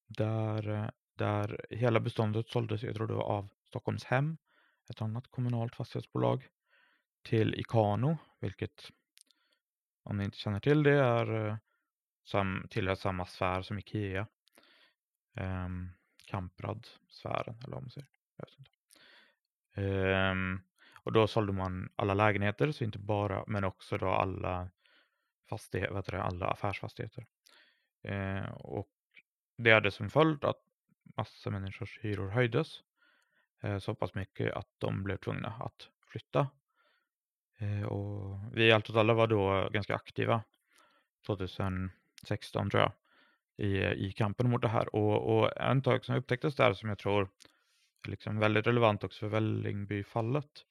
Där, 0.07 0.91
där 1.15 1.65
hela 1.69 1.99
beståndet 1.99 2.49
såldes, 2.49 2.83
jag 2.83 2.95
tror 2.95 3.07
det 3.07 3.13
var 3.13 3.23
av 3.23 3.49
Stockholms 3.67 4.03
hem, 4.03 4.37
ett 4.89 5.01
annat 5.01 5.27
kommunalt 5.27 5.75
fastighetsbolag, 5.75 6.47
till 7.27 7.55
Ikano, 7.55 8.17
vilket 8.39 8.91
om 10.03 10.17
ni 10.17 10.23
inte 10.23 10.37
känner 10.37 10.59
till 10.59 10.83
det 10.83 10.93
är 10.93 11.47
eh, 11.47 11.57
sam, 12.25 12.67
tillhör 12.69 12.95
samma 12.95 13.25
sfär 13.25 13.61
som 13.61 13.79
Ikea. 13.79 14.27
Ehm, 15.35 15.65
um, 15.65 15.91
Kamprad-sfären 16.25 17.55
eller 17.63 17.73
vad 17.73 17.83
man 17.83 17.89
säger. 17.89 18.07
Jag 18.35 18.45
vet 18.45 18.59
inte. 18.59 18.71
Ehm, 19.81 20.61
och 20.93 21.11
då 21.13 21.27
sålde 21.27 21.53
man 21.53 21.89
alla 21.95 22.13
lägenheter, 22.13 22.71
så 22.71 22.83
inte 22.83 22.99
bara, 22.99 23.43
men 23.47 23.63
också 23.63 23.97
då 23.97 24.09
alla 24.09 24.69
fastigheter, 25.49 26.13
alla 26.13 26.47
affärsfastigheter. 26.47 27.25
Uh, 28.09 28.51
och 28.51 28.91
det 29.57 29.71
hade 29.71 29.91
som 29.91 30.09
följd 30.09 30.43
att 30.43 30.61
massa 31.17 31.49
människors 31.49 31.99
hyror 32.01 32.29
höjdes 32.29 32.83
uh, 33.63 33.79
så 33.79 33.95
pass 33.95 34.13
mycket 34.13 34.53
att 34.53 34.69
de 34.77 35.03
blev 35.03 35.17
tvungna 35.17 35.47
att 35.49 35.89
flytta. 36.07 36.47
Eh, 37.57 37.83
och 37.83 38.39
vi 38.53 38.67
i 38.67 38.71
Allt 38.71 38.89
åt 38.89 38.95
alla 38.95 39.13
var 39.13 39.27
då 39.27 39.69
ganska 39.71 39.95
aktiva 39.95 40.43
2016 41.25 42.69
tror 42.69 42.81
jag 42.81 42.91
i, 43.57 43.77
i 44.07 44.11
kampen 44.11 44.49
mot 44.49 44.61
det 44.61 44.67
här. 44.67 44.95
Och, 44.95 45.37
och 45.37 45.57
en 45.61 45.83
sak 45.83 46.05
som 46.05 46.15
upptäcktes 46.15 46.55
där 46.55 46.73
som 46.73 46.89
jag 46.89 46.97
tror 46.97 47.21
är 47.21 48.09
liksom 48.09 48.39
väldigt 48.39 48.67
relevant 48.67 49.03
också 49.03 49.19
för 49.19 49.27
Vällingbyfallet 49.27 50.65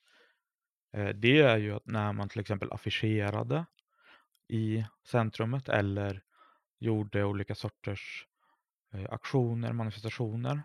eh, 0.92 1.08
det 1.08 1.40
är 1.40 1.56
ju 1.56 1.72
att 1.72 1.86
när 1.86 2.12
man 2.12 2.28
till 2.28 2.40
exempel 2.40 2.72
affischerade 2.72 3.64
i 4.48 4.84
centrumet 5.04 5.68
eller 5.68 6.22
gjorde 6.78 7.24
olika 7.24 7.54
sorters 7.54 8.26
eh, 8.92 9.06
aktioner, 9.10 9.72
manifestationer 9.72 10.62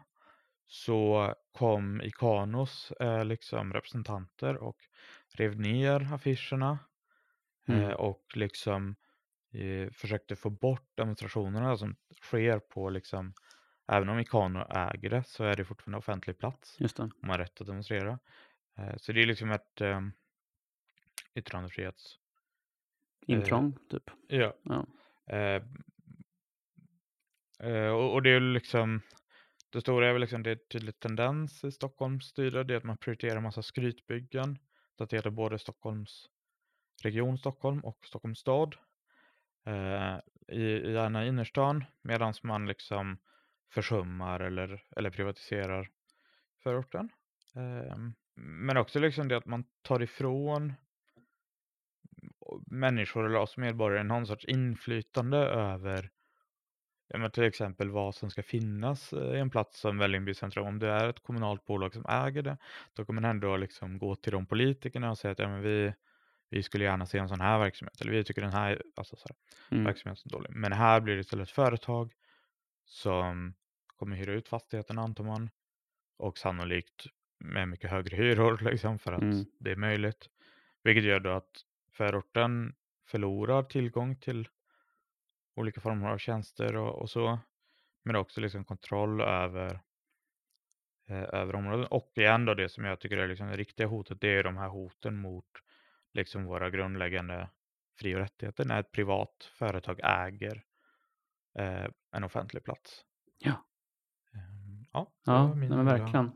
så 0.68 1.34
kom 1.52 2.02
Ikanos 2.02 2.92
eh, 2.92 3.26
liksom 3.26 3.74
representanter 3.74 4.58
och 4.58 4.78
rev 5.36 5.60
ner 5.60 6.14
affischerna 6.14 6.80
Mm. 7.68 7.82
eh, 7.82 7.92
och 7.92 8.26
liksom 8.36 8.96
eh, 9.54 9.92
försökte 9.92 10.36
få 10.36 10.50
bort 10.50 10.90
demonstrationerna 10.96 11.78
som 11.78 11.96
sker 12.22 12.60
på 12.60 12.90
liksom 12.90 13.34
även 13.88 14.10
om 14.10 14.20
Ikano 14.20 14.60
äger 14.70 15.10
det 15.10 15.24
så 15.24 15.44
är 15.44 15.56
det 15.56 15.66
fortfarande 15.66 15.98
offentlig 15.98 16.38
plats 16.38 16.76
Just 16.80 16.98
det. 16.98 17.10
man 17.22 17.30
har 17.30 17.38
rätt 17.38 17.62
att 17.62 17.68
demonstrera. 17.68 18.20
Eh, 18.78 18.96
så 18.98 19.12
det 19.12 19.22
är 19.22 19.26
liksom 19.26 19.52
ett 19.52 19.82
eh, 19.82 20.02
yttrandefrihets... 21.36 22.18
Intrång, 23.28 23.78
typ. 23.90 24.12
Ja. 24.28 24.54
Ja. 24.64 24.88
Eh, 25.28 25.64
eh, 27.60 27.92
och, 27.92 28.14
och 28.14 28.24
det 28.24 28.30
är 28.30 28.40
liksom 28.40 29.02
det 29.70 29.82
stora 29.82 30.08
är 30.10 30.12
väl 30.14 30.22
liksom 30.22 30.44
det 30.44 30.52
är 30.52 30.56
tydlig 30.56 31.00
tendens 31.00 31.64
i 31.64 31.72
Stockholms 31.72 32.26
styre, 32.26 32.64
det 32.64 32.74
är 32.74 32.78
att 32.78 32.84
man 32.84 32.98
prioriterar 32.98 33.38
en 33.38 33.44
massa 33.44 33.62
skrytbyggen. 33.64 34.58
Så 35.02 35.04
att 35.04 35.10
det 35.10 35.16
gäller 35.16 35.32
både 35.32 35.60
Stockholms 35.60 36.30
region 37.04 37.38
Stockholm 37.38 37.80
och 37.80 38.06
Stockholms 38.06 38.40
stad. 38.40 38.76
Eh, 39.66 40.18
i, 40.48 40.62
i 40.62 40.92
gärna 40.92 41.26
innerstan 41.26 41.84
medan 42.02 42.34
man 42.44 42.66
liksom 42.66 43.18
försummar 43.74 44.40
eller, 44.40 44.84
eller 44.96 45.10
privatiserar 45.10 45.90
förorten. 46.64 47.10
Eh, 47.56 47.98
men 48.36 48.78
också 48.78 49.00
liksom 49.00 49.28
det 49.28 49.38
att 49.38 49.46
man 49.46 49.64
tar 49.82 50.02
ifrån 50.02 50.74
människor 52.66 53.26
eller 53.26 53.40
oss 53.40 53.58
medborgare 53.58 54.04
någon 54.04 54.28
sorts 54.28 54.46
inflytande 54.46 55.38
över 55.38 56.12
ja, 57.14 57.18
men 57.20 57.32
till 57.32 57.44
exempel 57.44 57.90
vad 57.90 58.16
som 58.16 58.30
ska 58.30 58.44
finnas 58.44 59.14
eh, 59.14 59.36
i 59.36 59.40
en 59.40 59.50
plats 59.50 59.80
som 59.80 59.98
Vällingby 59.98 60.34
centrum. 60.34 60.66
Om 60.68 60.80
det 60.80 60.88
är 60.88 61.10
ett 61.10 61.24
kommunalt 61.24 61.66
bolag 61.66 61.94
som 61.94 62.06
äger 62.10 62.42
det, 62.42 62.58
då 62.94 63.06
kommer 63.06 63.22
man 63.22 63.30
ändå 63.32 63.58
liksom 63.58 63.98
gå 63.98 64.16
till 64.16 64.32
de 64.32 64.46
politikerna 64.46 65.12
och 65.12 65.18
säga 65.18 65.32
att 65.32 65.40
ja, 65.40 65.48
men 65.48 65.62
vi, 65.62 65.94
vi 66.50 66.64
skulle 66.64 66.84
gärna 66.86 67.06
se 67.06 67.18
en 67.18 67.30
sån 67.30 67.42
här 67.42 67.60
verksamhet, 67.60 68.02
eller 68.02 68.12
vi 68.12 68.24
tycker 68.24 68.42
den 68.42 68.52
här, 68.54 68.84
alltså 68.96 69.16
så 69.16 69.28
här 69.30 69.38
Mm. 69.72 69.86
verksamheten 69.86 70.24
är 70.26 70.32
dålig. 70.38 70.50
Men 70.56 70.72
här 70.74 71.02
blir 71.02 71.14
det 71.16 71.20
istället 71.22 71.48
ett 71.48 71.56
företag 71.56 72.14
som 72.86 73.54
kommer 73.98 74.16
hyra 74.16 74.34
ut 74.34 74.48
fastigheten 74.48 75.00
antar 75.00 75.24
man 75.24 75.50
och 76.18 76.38
sannolikt 76.38 77.06
med 77.40 77.68
mycket 77.70 77.92
högre 77.92 78.16
hyror 78.18 78.58
liksom 78.72 79.00
för 79.00 79.14
att 79.14 79.22
Mm. 79.22 79.46
det 79.60 79.72
är 79.72 79.76
möjligt. 79.76 80.30
Vilket 80.84 81.04
gör 81.04 81.20
då 81.20 81.30
att 81.32 81.52
förorten 81.92 82.76
förlorar 83.08 83.64
tillgång 83.64 84.16
till 84.20 84.48
olika 85.56 85.82
former 85.82 86.10
av 86.10 86.18
tjänster 86.18 86.76
och, 86.76 87.02
och 87.02 87.10
så. 87.10 87.40
Men 88.04 88.16
också 88.16 88.42
liksom 88.42 88.66
kontroll 88.66 89.22
över, 89.22 89.82
eh, 91.08 91.24
över 91.34 91.56
områden. 91.56 91.86
Och 91.86 92.12
igen 92.16 92.46
då 92.46 92.54
det 92.54 92.70
som 92.70 92.86
jag 92.86 93.00
tycker 93.00 93.18
är 93.18 93.28
liksom 93.28 93.48
det 93.48 93.58
riktiga 93.58 93.88
hotet, 93.88 94.22
det 94.22 94.28
är 94.38 94.44
de 94.44 94.58
här 94.58 94.70
hoten 94.70 95.18
mot 95.18 95.46
liksom 96.14 96.46
våra 96.46 96.70
grundläggande 96.70 97.50
fri 98.00 98.16
och 98.16 98.20
rättigheter 98.20 98.66
när 98.66 98.80
ett 98.80 98.92
privat 98.92 99.50
företag 99.54 100.00
äger 100.04 100.64
eh, 101.58 101.88
en 102.12 102.24
offentlig 102.24 102.64
plats. 102.64 103.06
Ja. 103.38 103.66
Ehm, 104.34 104.86
ja, 104.94 105.12
Ja, 105.26 105.54
nej, 105.56 105.70
men 105.70 105.86
verkligen. 105.86 106.32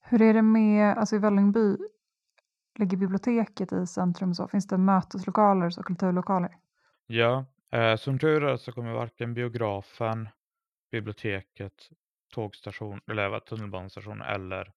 Hur 0.00 0.22
är 0.22 0.34
det 0.34 0.42
med, 0.42 0.98
alltså 0.98 1.16
i 1.16 1.18
Vällingby, 1.18 1.76
ligger 2.78 2.96
biblioteket 2.96 3.72
i 3.72 3.86
centrum 3.86 4.30
och 4.30 4.36
så? 4.36 4.48
Finns 4.48 4.66
det 4.66 4.78
möteslokaler 4.78 5.78
och 5.78 5.84
kulturlokaler? 5.84 6.58
Ja, 7.06 7.46
eh, 7.72 7.96
som 7.96 8.18
tur 8.18 8.44
är 8.44 8.56
så 8.56 8.72
kommer 8.72 8.92
varken 8.92 9.34
biografen, 9.34 10.28
biblioteket, 10.90 11.90
tågstation, 12.34 13.00
eller 13.10 13.28
vad, 13.28 13.44
tunnelbanestation 13.46 14.22
eller, 14.22 14.72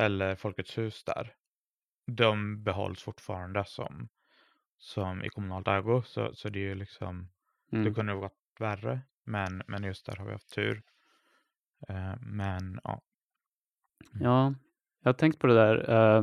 eller 0.00 0.36
Folkets 0.36 0.78
hus 0.78 1.04
där. 1.04 1.34
De 2.06 2.62
behålls 2.64 3.02
fortfarande 3.02 3.64
som, 3.64 4.08
som 4.78 5.24
i 5.24 5.28
kommunalt 5.28 5.68
ägo, 5.68 6.02
så, 6.02 6.34
så 6.34 6.48
det 6.48 6.58
är 6.58 6.62
ju 6.68 6.74
liksom, 6.74 7.28
det 7.70 7.76
Mm. 7.76 7.94
kunde 7.94 8.12
ha 8.12 8.20
varit 8.20 8.32
värre, 8.60 9.00
men, 9.24 9.62
men 9.66 9.84
just 9.84 10.06
där 10.06 10.16
har 10.16 10.26
vi 10.26 10.32
haft 10.32 10.54
tur. 10.54 10.82
Eh, 11.88 12.14
men 12.20 12.80
ja, 12.84 13.00
Ja, 14.20 14.54
jag 15.02 15.08
har 15.08 15.14
tänkt 15.14 15.38
på 15.38 15.46
det 15.46 15.54
där. 15.54 15.90
eh, 15.90 16.22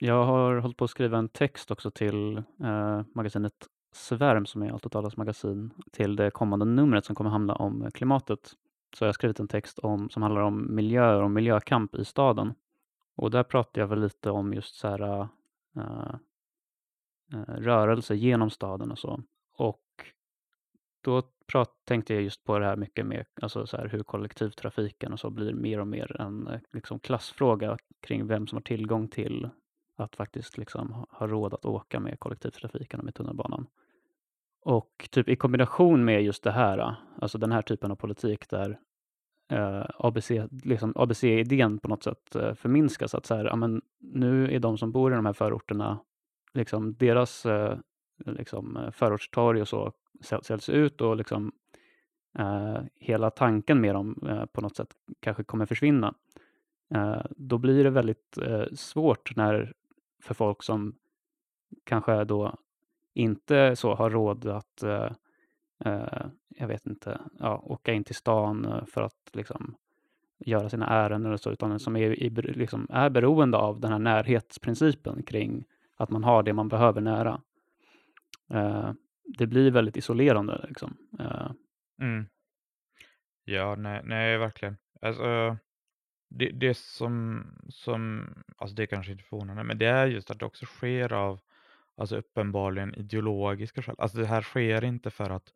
Jag 0.00 0.24
har 0.24 0.56
hållit 0.56 0.76
på 0.76 0.84
att 0.84 0.90
skriva 0.90 1.18
en 1.18 1.28
text 1.28 1.70
också 1.70 1.90
till 1.90 2.36
eh, 2.64 3.02
magasinet 3.14 3.66
Svärm 3.94 4.46
som 4.46 4.62
är 4.62 4.70
Allt 4.70 4.86
åt 4.86 4.94
allas 4.94 5.16
magasin 5.16 5.70
till 5.92 6.16
det 6.16 6.30
kommande 6.30 6.64
numret 6.64 7.04
som 7.04 7.14
kommer 7.16 7.30
handla 7.30 7.54
om 7.54 7.82
eh, 7.82 7.90
klimatet. 7.90 8.52
Så 8.96 9.04
jag 9.04 9.08
har 9.08 9.12
skrivit 9.12 9.40
en 9.40 9.48
text 9.48 9.78
om, 9.78 10.10
som 10.10 10.22
handlar 10.22 10.40
om 10.40 10.74
miljö 10.74 11.22
och 11.22 11.30
miljökamp 11.30 11.94
i 11.94 12.04
staden. 12.04 12.54
Och 13.16 13.30
där 13.30 13.42
pratar 13.42 13.80
jag 13.80 13.88
väl 13.88 14.00
lite 14.00 14.30
om 14.30 14.54
just 14.54 14.74
så 14.74 14.88
här, 14.88 15.02
uh, 15.02 15.26
uh, 15.76 17.54
rörelse 17.58 18.14
genom 18.14 18.50
staden 18.50 18.90
och 18.90 18.98
så. 18.98 19.22
Och 19.56 19.82
då 21.00 21.22
prat, 21.46 21.70
tänkte 21.84 22.14
jag 22.14 22.22
just 22.22 22.44
på 22.44 22.58
det 22.58 22.66
här 22.66 22.76
mycket 22.76 23.06
med 23.06 23.26
alltså 23.42 23.66
så 23.66 23.76
här, 23.76 23.88
hur 23.88 24.02
kollektivtrafiken 24.02 25.12
och 25.12 25.20
så 25.20 25.30
blir 25.30 25.54
mer 25.54 25.80
och 25.80 25.86
mer 25.86 26.20
en 26.20 26.60
liksom, 26.72 26.98
klassfråga 26.98 27.78
kring 28.00 28.26
vem 28.26 28.46
som 28.46 28.56
har 28.56 28.62
tillgång 28.62 29.08
till 29.08 29.48
att 29.96 30.16
faktiskt 30.16 30.58
liksom, 30.58 30.92
ha- 30.92 31.06
ha 31.10 31.26
råd 31.26 31.54
att 31.54 31.64
åka 31.64 32.00
med 32.00 32.20
kollektivtrafiken 32.20 33.00
och 33.00 33.04
med 33.04 33.14
tunnelbanan. 33.14 33.66
Och 34.64 35.08
typ 35.10 35.28
i 35.28 35.36
kombination 35.36 36.04
med 36.04 36.22
just 36.22 36.42
det 36.42 36.50
här, 36.50 36.78
äh, 36.78 36.92
alltså 37.20 37.38
den 37.38 37.52
här 37.52 37.62
typen 37.62 37.90
av 37.90 37.96
politik 37.96 38.48
där 38.48 38.78
äh, 39.50 39.58
eh, 39.58 39.86
ABC, 39.98 40.30
liksom 40.64 40.92
ABC-idén 40.96 41.78
på 41.78 41.88
något 41.88 42.02
sätt 42.02 42.36
eh, 42.36 42.54
förminskas. 42.54 43.14
Att 43.14 43.26
så 43.26 43.34
här, 43.34 43.44
ja, 43.44 43.56
men 43.56 43.82
nu 44.00 44.54
är 44.54 44.58
de 44.58 44.78
som 44.78 44.92
bor 44.92 45.12
i 45.12 45.16
de 45.16 45.26
här 45.26 45.32
förorterna, 45.32 45.98
liksom 46.54 46.94
deras 46.94 47.46
eh, 47.46 47.78
liksom, 48.26 48.90
förortstorg 48.92 49.60
och 49.60 49.68
så 49.68 49.92
säljs, 50.20 50.46
säljs 50.46 50.68
ut 50.68 51.00
och 51.00 51.16
liksom 51.16 51.52
eh, 52.38 52.78
hela 52.94 53.30
tanken 53.30 53.80
med 53.80 53.94
dem 53.94 54.26
eh, 54.28 54.46
på 54.46 54.60
något 54.60 54.76
sätt 54.76 54.96
kanske 55.20 55.44
kommer 55.44 55.66
försvinna. 55.66 56.14
Eh, 56.94 57.22
då 57.30 57.58
blir 57.58 57.84
det 57.84 57.90
väldigt 57.90 58.38
eh, 58.38 58.64
svårt 58.72 59.36
när, 59.36 59.72
för 60.22 60.34
folk 60.34 60.62
som 60.62 60.94
kanske 61.84 62.24
då 62.24 62.56
inte 63.14 63.76
så 63.76 63.94
har 63.94 64.10
råd 64.10 64.46
att 64.46 64.82
eh, 64.82 65.12
eh, 65.84 66.26
jag 66.48 66.68
vet 66.68 66.86
inte, 66.86 67.20
ja, 67.38 67.58
åka 67.64 67.92
in 67.92 68.04
till 68.04 68.14
stan 68.14 68.64
eh, 68.64 68.84
för 68.84 69.02
att 69.02 69.30
liksom 69.32 69.76
göra 70.38 70.68
sina 70.68 70.86
ärenden 70.86 71.32
och 71.32 71.40
så, 71.40 71.50
utan 71.50 71.80
som 71.80 71.96
är, 71.96 72.22
i, 72.22 72.30
liksom, 72.30 72.86
är 72.90 73.10
beroende 73.10 73.56
av 73.58 73.80
den 73.80 73.92
här 73.92 73.98
närhetsprincipen 73.98 75.22
kring 75.22 75.64
att 75.96 76.10
man 76.10 76.24
har 76.24 76.42
det 76.42 76.52
man 76.52 76.68
behöver 76.68 77.00
nära. 77.00 77.42
Eh, 78.50 78.92
det 79.38 79.46
blir 79.46 79.70
väldigt 79.70 79.96
isolerande. 79.96 80.64
Liksom. 80.68 80.96
Eh, 81.20 81.50
Mm. 82.00 82.26
Ja, 83.44 83.74
nej, 83.76 84.00
nej 84.04 84.38
verkligen. 84.38 84.76
Alltså, 85.02 85.56
det, 86.28 86.50
det 86.50 86.76
som, 86.76 87.44
som, 87.68 88.28
alltså 88.56 88.76
det 88.76 88.82
är 88.82 88.86
kanske 88.86 89.12
inte 89.12 89.24
förvånande, 89.24 89.64
men 89.64 89.78
det 89.78 89.86
är 89.86 90.06
just 90.06 90.30
att 90.30 90.38
det 90.38 90.46
också 90.46 90.66
sker 90.66 91.12
av, 91.12 91.40
alltså 91.96 92.16
uppenbarligen 92.16 92.94
ideologiska 92.94 93.82
skäl. 93.82 93.94
Alltså 93.98 94.18
det 94.18 94.26
här 94.26 94.42
sker 94.42 94.84
inte 94.84 95.10
för 95.10 95.30
att 95.30 95.52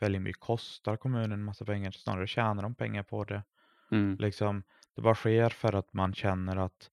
Vällingby 0.00 0.32
kostar 0.32 0.96
kommunen 0.96 1.32
en 1.32 1.44
massa 1.44 1.64
pengar, 1.64 1.90
snarare 1.90 2.26
tjänar 2.26 2.62
de 2.62 2.74
pengar 2.74 3.02
på 3.02 3.24
det. 3.24 3.42
mm, 3.90 4.16
Liksom, 4.18 4.62
det 4.94 5.02
bara 5.02 5.14
sker 5.14 5.48
för 5.50 5.72
att 5.72 5.92
man 5.92 6.14
känner 6.14 6.56
att 6.56 6.90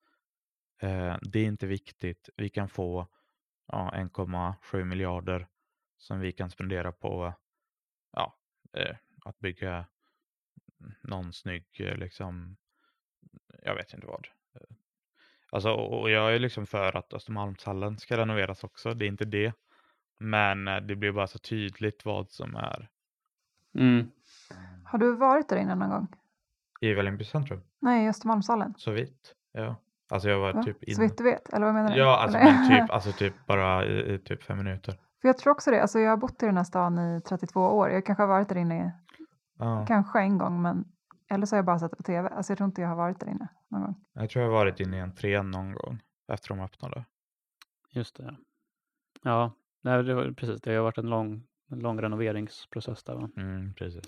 eh, 0.81 1.17
det 1.21 1.39
är 1.39 1.45
inte 1.45 1.67
viktigt. 1.67 2.29
Vi 2.37 2.49
kan 2.49 2.69
få 2.69 3.07
ja, 3.67 3.91
1,7 3.95 4.83
miljarder 4.83 5.47
som 5.97 6.19
vi 6.19 6.31
kan 6.31 6.49
spendera 6.49 6.91
på 6.91 7.33
ja, 8.11 8.37
eh, 8.73 8.95
att 9.25 9.39
bygga 9.39 9.85
någon 11.01 11.33
snygg 11.33 11.65
eh, 11.79 11.95
liksom, 11.97 12.57
jag 13.63 13.75
vet 13.75 13.93
inte 13.93 14.07
vad. 14.07 14.27
Alltså, 15.51 15.71
och 15.71 16.09
jag 16.09 16.35
är 16.35 16.39
liksom 16.39 16.65
för 16.65 16.97
att 16.97 17.13
Östermalmshallen 17.13 17.97
ska 17.97 18.17
renoveras 18.17 18.63
också, 18.63 18.93
det 18.93 19.05
är 19.05 19.07
inte 19.07 19.25
det. 19.25 19.53
Men 20.19 20.67
eh, 20.67 20.77
det 20.77 20.95
blir 20.95 21.11
bara 21.11 21.27
så 21.27 21.39
tydligt 21.39 22.05
vad 22.05 22.31
som 22.31 22.55
är 22.55 22.89
Mm. 23.75 24.11
Har 24.85 24.99
du 24.99 25.15
varit 25.15 25.49
där 25.49 25.57
inne 25.57 25.75
någon 25.75 25.89
gång? 25.89 26.07
i 26.81 26.93
Vällingby 26.93 27.23
centrum. 27.23 27.61
Nej, 27.81 28.05
i 28.05 28.09
Östermalmshallen. 28.09 28.73
Så 28.77 28.91
vitt. 28.91 29.35
Ja. 29.51 29.75
Alltså 30.09 30.29
jag 30.29 30.39
var 30.39 30.53
Va? 30.53 30.63
typ 30.63 30.77
Så 30.79 30.85
inne. 30.91 31.01
vitt 31.01 31.17
du 31.17 31.23
vet, 31.23 31.49
eller 31.53 31.65
vad 31.65 31.75
menar 31.75 31.91
du? 31.91 31.97
Ja, 31.99 32.17
alltså, 32.19 32.39
typ, 32.69 32.89
alltså 32.91 33.11
typ 33.11 33.33
bara 33.45 33.85
i, 33.85 34.13
i 34.13 34.19
typ 34.19 34.43
fem 34.43 34.57
minuter. 34.57 34.91
För 35.21 35.27
jag 35.29 35.37
tror 35.37 35.51
också 35.53 35.71
det. 35.71 35.81
Alltså 35.81 35.99
jag 35.99 36.09
har 36.09 36.17
bott 36.17 36.43
i 36.43 36.45
den 36.45 36.57
här 36.57 36.63
stan 36.63 36.99
i 36.99 37.21
32 37.21 37.61
år. 37.61 37.89
Jag 37.89 38.05
kanske 38.05 38.23
har 38.23 38.27
varit 38.27 38.49
där 38.49 38.55
inne 38.57 38.91
Ja. 39.57 39.85
kanske 39.87 40.19
en 40.19 40.37
gång, 40.37 40.61
men 40.61 40.85
eller 41.29 41.45
så 41.45 41.55
har 41.55 41.57
jag 41.57 41.65
bara 41.65 41.79
sett 41.79 41.91
det 41.91 41.97
på 41.97 42.03
tv. 42.03 42.29
Alltså 42.29 42.51
jag 42.51 42.57
tror 42.57 42.65
inte 42.67 42.81
jag 42.81 42.89
har 42.89 42.95
varit 42.95 43.19
där 43.19 43.27
inne 43.27 43.47
någon 43.67 43.81
gång. 43.81 43.95
Jag 44.13 44.29
tror 44.29 44.43
jag 44.45 44.51
har 44.51 44.57
varit 44.57 44.79
inne 44.79 44.97
i 44.97 45.01
entrén 45.01 45.51
någon 45.51 45.73
gång 45.73 45.99
efter 46.31 46.49
de 46.49 46.59
öppnade. 46.59 47.05
Just 47.91 48.15
det. 48.17 48.35
Ja, 49.23 49.51
nej, 49.81 50.03
det 50.03 50.13
var 50.13 50.31
precis. 50.31 50.61
Det 50.61 50.75
har 50.75 50.83
varit 50.83 50.97
en 50.97 51.09
lång, 51.09 51.43
en 51.71 51.79
lång 51.79 52.01
renoveringsprocess 52.01 53.03
där. 53.03 53.15
Va? 53.15 53.29
Mm, 53.37 53.73
precis. 53.73 54.03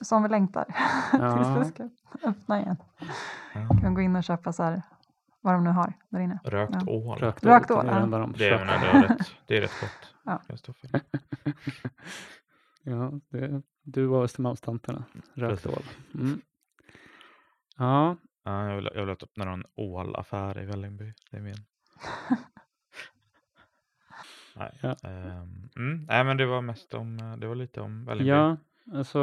Som 0.00 0.22
vi 0.22 0.28
längtar 0.28 0.64
Ja. 1.12 1.36
tills 1.36 1.74
det 1.74 1.90
ska 2.20 2.28
öppna 2.28 2.60
igen. 2.60 2.76
Ja. 3.54 3.68
Kan 3.80 3.94
gå 3.94 4.00
in 4.00 4.16
och 4.16 4.24
köpa 4.24 4.52
så 4.52 4.62
här, 4.62 4.82
vad 5.40 5.54
de 5.54 5.64
nu 5.64 5.70
har 5.70 5.92
där 6.08 6.20
inne. 6.20 6.40
Rökt 6.44 6.74
Ja. 6.86 6.92
ål. 6.92 7.18
Rökt 7.18 7.44
Rökt 7.44 7.70
ål, 7.70 7.78
ål, 7.78 7.84
det 7.86 7.90
är 7.92 8.00
ja. 8.00 8.06
det 8.06 8.18
de 8.18 8.32
Det, 8.32 8.58
menar, 8.58 8.74
är 8.74 9.02
rätt, 9.08 9.30
det 9.46 9.56
är 9.56 9.60
rätt 9.60 9.80
gott. 9.80 10.14
Ja. 10.24 10.40
Ja, 12.86 13.12
det, 13.28 13.62
du 13.82 14.08
och 14.08 14.24
Östermalmstanterna. 14.24 15.04
Rökt 15.34 15.62
Precis. 15.62 15.78
ål. 15.78 15.84
Mm. 16.20 16.40
Ja, 17.78 18.16
Ja, 18.46 18.68
jag, 18.68 18.76
vill, 18.76 18.90
jag 18.94 19.00
vill 19.00 19.10
att 19.10 19.22
öppna 19.22 19.44
någon 19.44 19.64
ålaffär 19.74 20.62
i 20.62 20.64
Vällingby. 20.64 21.12
Det 21.30 21.36
är 21.36 21.40
min. 21.40 21.54
Nej. 24.56 24.72
Ja. 24.82 24.96
ehm, 25.02 25.68
mm, 25.76 26.04
nej, 26.08 26.24
men 26.24 26.36
det 26.36 26.46
var 26.46 26.62
mest 26.62 26.94
om, 26.94 27.36
det 27.40 27.46
var 27.46 27.54
lite 27.54 27.80
om 27.80 28.04
Vällingby. 28.04 28.30
ja, 28.30 28.56
alltså. 28.92 29.20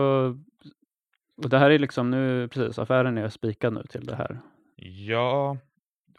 Och 1.38 1.50
det 1.50 1.58
här 1.60 1.70
är 1.70 1.80
liksom 1.80 2.12
nu, 2.12 2.48
precis, 2.48 2.80
affären 2.80 3.18
är 3.18 3.30
spikad 3.30 3.74
nu 3.74 3.84
till 3.84 4.06
det 4.06 4.16
här. 4.16 4.40
Ja, 4.76 5.58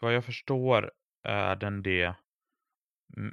vad 0.01 0.13
jag 0.13 0.25
förstår 0.25 0.91
är 1.23 1.55
den 1.55 1.83
det. 1.83 2.13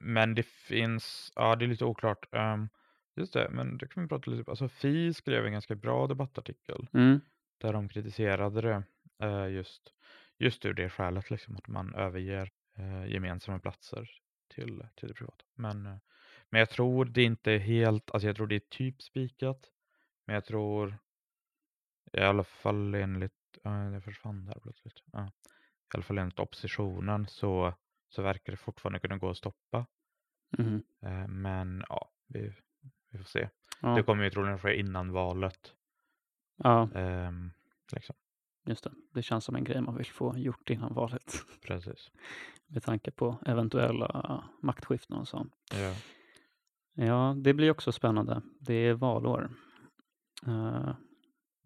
Men 0.02 0.34
det 0.34 0.46
finns, 0.46 1.32
ja 1.36 1.56
det 1.56 1.64
är 1.64 1.66
lite 1.66 1.84
oklart. 1.84 2.26
Ehm, 2.32 2.68
just 3.16 3.32
det, 3.32 3.48
men 3.50 3.78
det 3.78 3.88
kan 3.88 4.02
vi 4.02 4.08
prata 4.08 4.30
lite 4.30 4.50
Alltså 4.50 4.68
Fi 4.68 5.14
skrev 5.14 5.46
en 5.46 5.52
ganska 5.52 5.74
bra 5.74 6.06
debattartikel 6.06 6.88
Mm. 6.92 7.20
Där 7.60 7.72
de 7.72 7.88
kritiserade 7.88 8.60
det 8.60 8.82
eh, 9.26 9.48
just, 9.48 9.92
just 10.38 10.64
ur 10.64 10.74
det 10.74 10.90
skälet 10.90 11.30
liksom 11.30 11.56
att 11.56 11.68
man 11.68 11.94
överger 11.94 12.50
eh, 12.76 13.06
gemensamma 13.06 13.58
platser 13.58 14.10
till, 14.48 14.86
till 14.96 15.08
det 15.08 15.14
privata. 15.14 15.44
Men, 15.54 15.86
eh, 15.86 15.96
men 16.50 16.58
jag 16.58 16.70
tror 16.70 17.04
det 17.04 17.22
inte 17.22 17.52
är 17.52 17.58
helt, 17.58 18.10
alltså 18.10 18.26
jag 18.26 18.36
tror 18.36 18.46
det 18.46 18.54
är 18.54 18.68
typ 18.70 19.02
spikat. 19.02 19.70
Men 20.26 20.34
jag 20.34 20.44
tror 20.44 20.98
i 22.12 22.20
alla 22.20 22.44
fall 22.44 22.94
enligt, 22.94 23.32
det 23.92 24.00
försvann 24.00 24.44
där 24.44 24.58
plötsligt. 24.62 25.02
Ja. 25.12 25.26
I 25.26 25.94
alla 25.94 26.02
fall 26.02 26.18
enligt 26.18 26.38
oppositionen 26.38 27.26
så, 27.26 27.74
så 28.08 28.22
verkar 28.22 28.52
det 28.52 28.56
fortfarande 28.56 28.98
kunna 28.98 29.18
gå 29.18 29.30
att 29.30 29.36
stoppa. 29.36 29.86
Eh, 31.02 31.26
men 31.28 31.84
ja, 31.88 32.10
vi, 32.26 32.52
vi 33.10 33.18
får 33.18 33.24
se. 33.24 33.48
Ja, 33.82 33.88
Det 33.88 34.02
kommer 34.02 34.24
ju 34.24 34.30
troligen 34.30 34.58
ske 34.58 34.78
innan 34.80 35.12
valet. 35.12 35.74
Ja, 36.62 36.88
ehm, 36.94 37.50
liksom. 37.92 38.16
just 38.66 38.84
det. 38.84 38.92
Det 39.14 39.22
känns 39.22 39.44
som 39.44 39.54
en 39.56 39.64
grej 39.64 39.80
man 39.80 39.96
vill 39.96 40.06
få 40.06 40.38
gjort 40.38 40.70
innan 40.70 40.94
valet. 40.94 41.34
Precis. 41.62 42.10
Med 42.66 42.82
tanke 42.82 43.10
på 43.10 43.38
eventuella 43.46 44.44
maktskiften 44.62 45.16
och 45.16 45.28
så. 45.28 45.46
Ja. 45.72 45.94
Ja, 47.06 47.34
det 47.38 47.54
blir 47.54 47.70
också 47.70 47.92
spännande. 47.92 48.42
Det 48.60 48.74
är 48.74 48.94
valår. 48.94 49.50
Eh, 50.46 50.90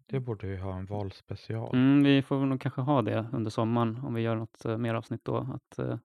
Det 0.05 0.19
borde 0.19 0.47
vi 0.47 0.57
ha 0.57 0.75
en 0.77 0.85
valspecial. 0.85 1.75
Mm, 1.75 2.03
vi 2.03 2.21
får 2.21 2.45
nog 2.45 2.61
kanske 2.61 2.81
ha 2.81 3.01
det 3.01 3.27
under 3.33 3.51
sommaren 3.51 3.97
om 4.03 4.13
vi 4.13 4.21
gör 4.21 4.35
något 4.35 4.65
uh, 4.65 4.77
mer 4.77 4.93
avsnitt 4.93 5.25
då. 5.25 5.37
Att 5.37 5.79
eh, 5.79 5.97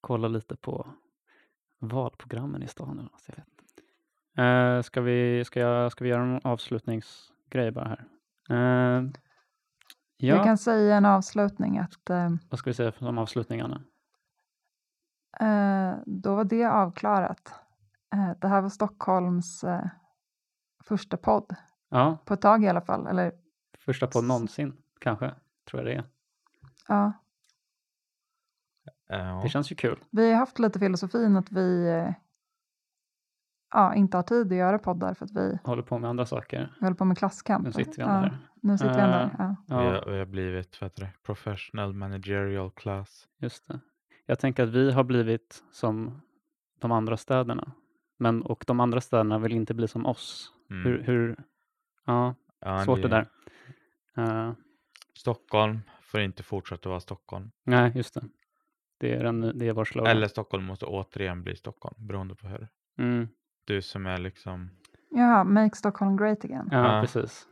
kolla 0.00 0.28
lite 0.28 0.56
på 0.56 0.86
valprogrammen 1.78 2.62
i 2.62 2.68
stan. 2.68 2.90
Eller 2.98 3.02
något, 3.02 3.24
jag 3.26 3.36
vet. 3.36 3.46
inte. 3.48 4.42
Eh, 4.42 4.82
ska, 4.82 5.00
vi, 5.00 5.44
ska, 5.44 5.60
jag, 5.60 5.92
ska 5.92 6.04
vi 6.04 6.10
göra 6.10 6.22
en 6.22 6.40
avslutningsgrej 6.44 7.70
bara 7.70 7.88
här? 7.88 8.04
Eh, 8.50 8.56
ja, 8.56 9.06
Jag 10.16 10.44
kan 10.44 10.58
säga 10.58 10.96
en 10.96 11.06
avslutning 11.06 11.78
att 11.78 12.10
eh, 12.10 12.30
vad 12.50 12.58
ska 12.58 12.70
vi 12.70 12.74
säga 12.74 12.92
som 12.92 13.18
avslutningarna? 13.18 13.82
eh, 15.40 15.94
då 16.06 16.34
var 16.34 16.44
det 16.44 16.64
avklarat. 16.64 17.54
Det 18.40 18.48
här 18.48 18.60
var 18.60 18.68
Stockholms 18.68 19.64
första 20.84 21.16
podd, 21.16 21.54
Ja, 21.88 22.18
på 22.24 22.34
ett 22.34 22.40
tag 22.40 22.64
i 22.64 22.68
alla 22.68 22.80
fall. 22.80 23.06
Eller, 23.06 23.32
första 23.78 24.06
på 24.06 24.22
någonsin 24.22 24.76
kanske, 25.00 25.34
tror 25.70 25.82
jag 25.82 25.86
det 25.86 25.94
är. 25.94 26.04
ja. 26.88 27.12
Det 29.42 29.48
känns 29.48 29.72
ju 29.72 29.76
kul. 29.76 30.04
Vi 30.10 30.30
har 30.30 30.38
haft 30.38 30.58
lite 30.58 30.78
filosofin 30.78 31.36
att 31.36 31.52
vi 31.52 31.88
ja, 33.72 33.94
inte 33.94 34.16
har 34.16 34.22
tid 34.22 34.52
att 34.52 34.58
göra 34.58 34.78
poddar 34.78 35.14
för 35.14 35.24
att 35.24 35.30
vi, 35.36 35.58
Håller 35.64 35.82
på 35.82 35.98
med 35.98 36.10
andra 36.10 36.26
saker. 36.26 36.72
vi 36.80 36.84
håller 36.86 36.96
på 36.96 37.04
med 37.04 37.18
klasskamp. 37.18 37.64
Nu 37.66 37.72
sitter 37.72 37.96
vi 37.96 38.02
ändå 38.02 38.14
ja, 38.14 38.18
här. 38.20 38.38
Nu 38.62 38.78
sitter 38.78 38.94
vi 38.94 39.00
ändå 39.00 39.16
här. 39.16 39.30
Ja. 39.38 39.56
Vi, 39.68 39.74
Ja, 39.74 39.80
har, 40.00 40.10
vi 40.12 40.18
har 40.18 40.26
blivit 40.26 40.80
vad 40.80 40.90
heter 40.90 41.02
det, 41.02 41.10
professional 41.22 41.92
managerial 41.94 42.70
class. 42.70 43.28
just 43.38 43.68
det. 43.68 43.80
Jag 44.26 44.38
tänker 44.38 44.62
att 44.62 44.68
vi 44.68 44.92
har 44.92 45.04
blivit 45.04 45.62
som 45.72 46.20
de 46.80 46.92
andra 46.92 47.16
städerna. 47.16 47.72
Men, 48.18 48.42
och 48.42 48.64
de 48.66 48.80
andra 48.80 49.00
städerna 49.00 49.38
vill 49.38 49.52
inte 49.52 49.74
bli 49.74 49.88
som 49.88 50.06
oss. 50.06 50.52
Mm. 50.70 50.82
Hur, 50.84 51.02
hur, 51.02 51.36
ja, 52.06 52.34
Ja, 52.60 52.84
svårt 52.84 53.02
det 53.02 53.08
där. 53.08 53.28
Eh, 54.16 54.52
Stockholm 55.16 55.80
får 56.02 56.20
inte 56.20 56.42
fortsätta 56.42 56.88
vara 56.88 57.00
Stockholm. 57.00 57.50
nej, 57.64 57.92
just 57.94 58.14
det. 58.14 58.22
Det 58.98 59.14
är, 59.14 59.24
en, 59.24 59.58
det 59.58 59.68
är 59.68 59.72
vår 59.72 59.84
slogan. 59.84 60.10
Eller 60.10 60.28
Stockholm 60.28 60.64
måste 60.64 60.86
återigen 60.86 61.42
bli 61.42 61.56
Stockholm, 61.56 61.94
beroende 62.06 62.34
på 62.34 62.46
hur. 62.48 62.68
Mm, 62.98 63.28
Du 63.64 63.82
som 63.82 64.06
är 64.06 64.18
liksom, 64.18 64.70
Jaha, 65.10 65.44
Make 65.44 65.76
Stockholm 65.76 66.16
Great 66.16 66.44
Again. 66.44 66.68
ja, 66.72 66.94
Ja. 66.96 67.00
precis. 67.00 67.46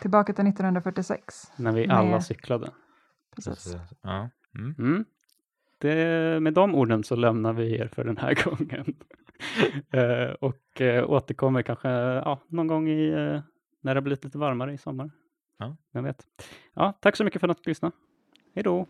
Tillbaka 0.00 0.32
till 0.32 0.44
1946. 0.46 1.52
När 1.56 1.72
vi 1.72 1.86
Med- 1.86 1.96
alla 1.96 2.20
cyklade. 2.20 2.70
Precis. 3.34 3.76
ja. 4.02 4.30
Mm. 4.58 4.74
Mm. 4.78 5.04
Det, 5.78 6.42
med 6.42 6.54
de 6.54 6.74
orden 6.74 7.04
så 7.04 7.16
lämnar 7.16 7.52
vi 7.52 7.78
er 7.78 7.86
för 7.88 8.04
den 8.04 8.16
här 8.16 8.34
gången. 8.44 8.94
Eh, 9.90 10.30
och 10.40 10.80
eh, 10.80 11.10
återkommer 11.10 11.62
kanske 11.62 11.88
ja, 11.88 12.40
någon 12.48 12.66
gång 12.66 12.88
i, 12.88 13.08
eh, 13.08 13.40
när 13.80 13.94
det 13.94 13.98
har 13.98 14.00
blivit 14.02 14.24
lite 14.24 14.38
varmare 14.38 14.72
i 14.72 14.78
sommar. 14.78 15.10
Ja. 15.58 15.76
Vem 15.92 16.04
vet. 16.04 16.26
Ja, 16.74 16.92
tack 17.00 17.16
så 17.16 17.24
mycket 17.24 17.40
för 17.40 17.48
att 17.48 17.56
ni 17.66 17.70
lyssnade. 17.70 17.94
Hej 18.54 18.62
då! 18.64 18.86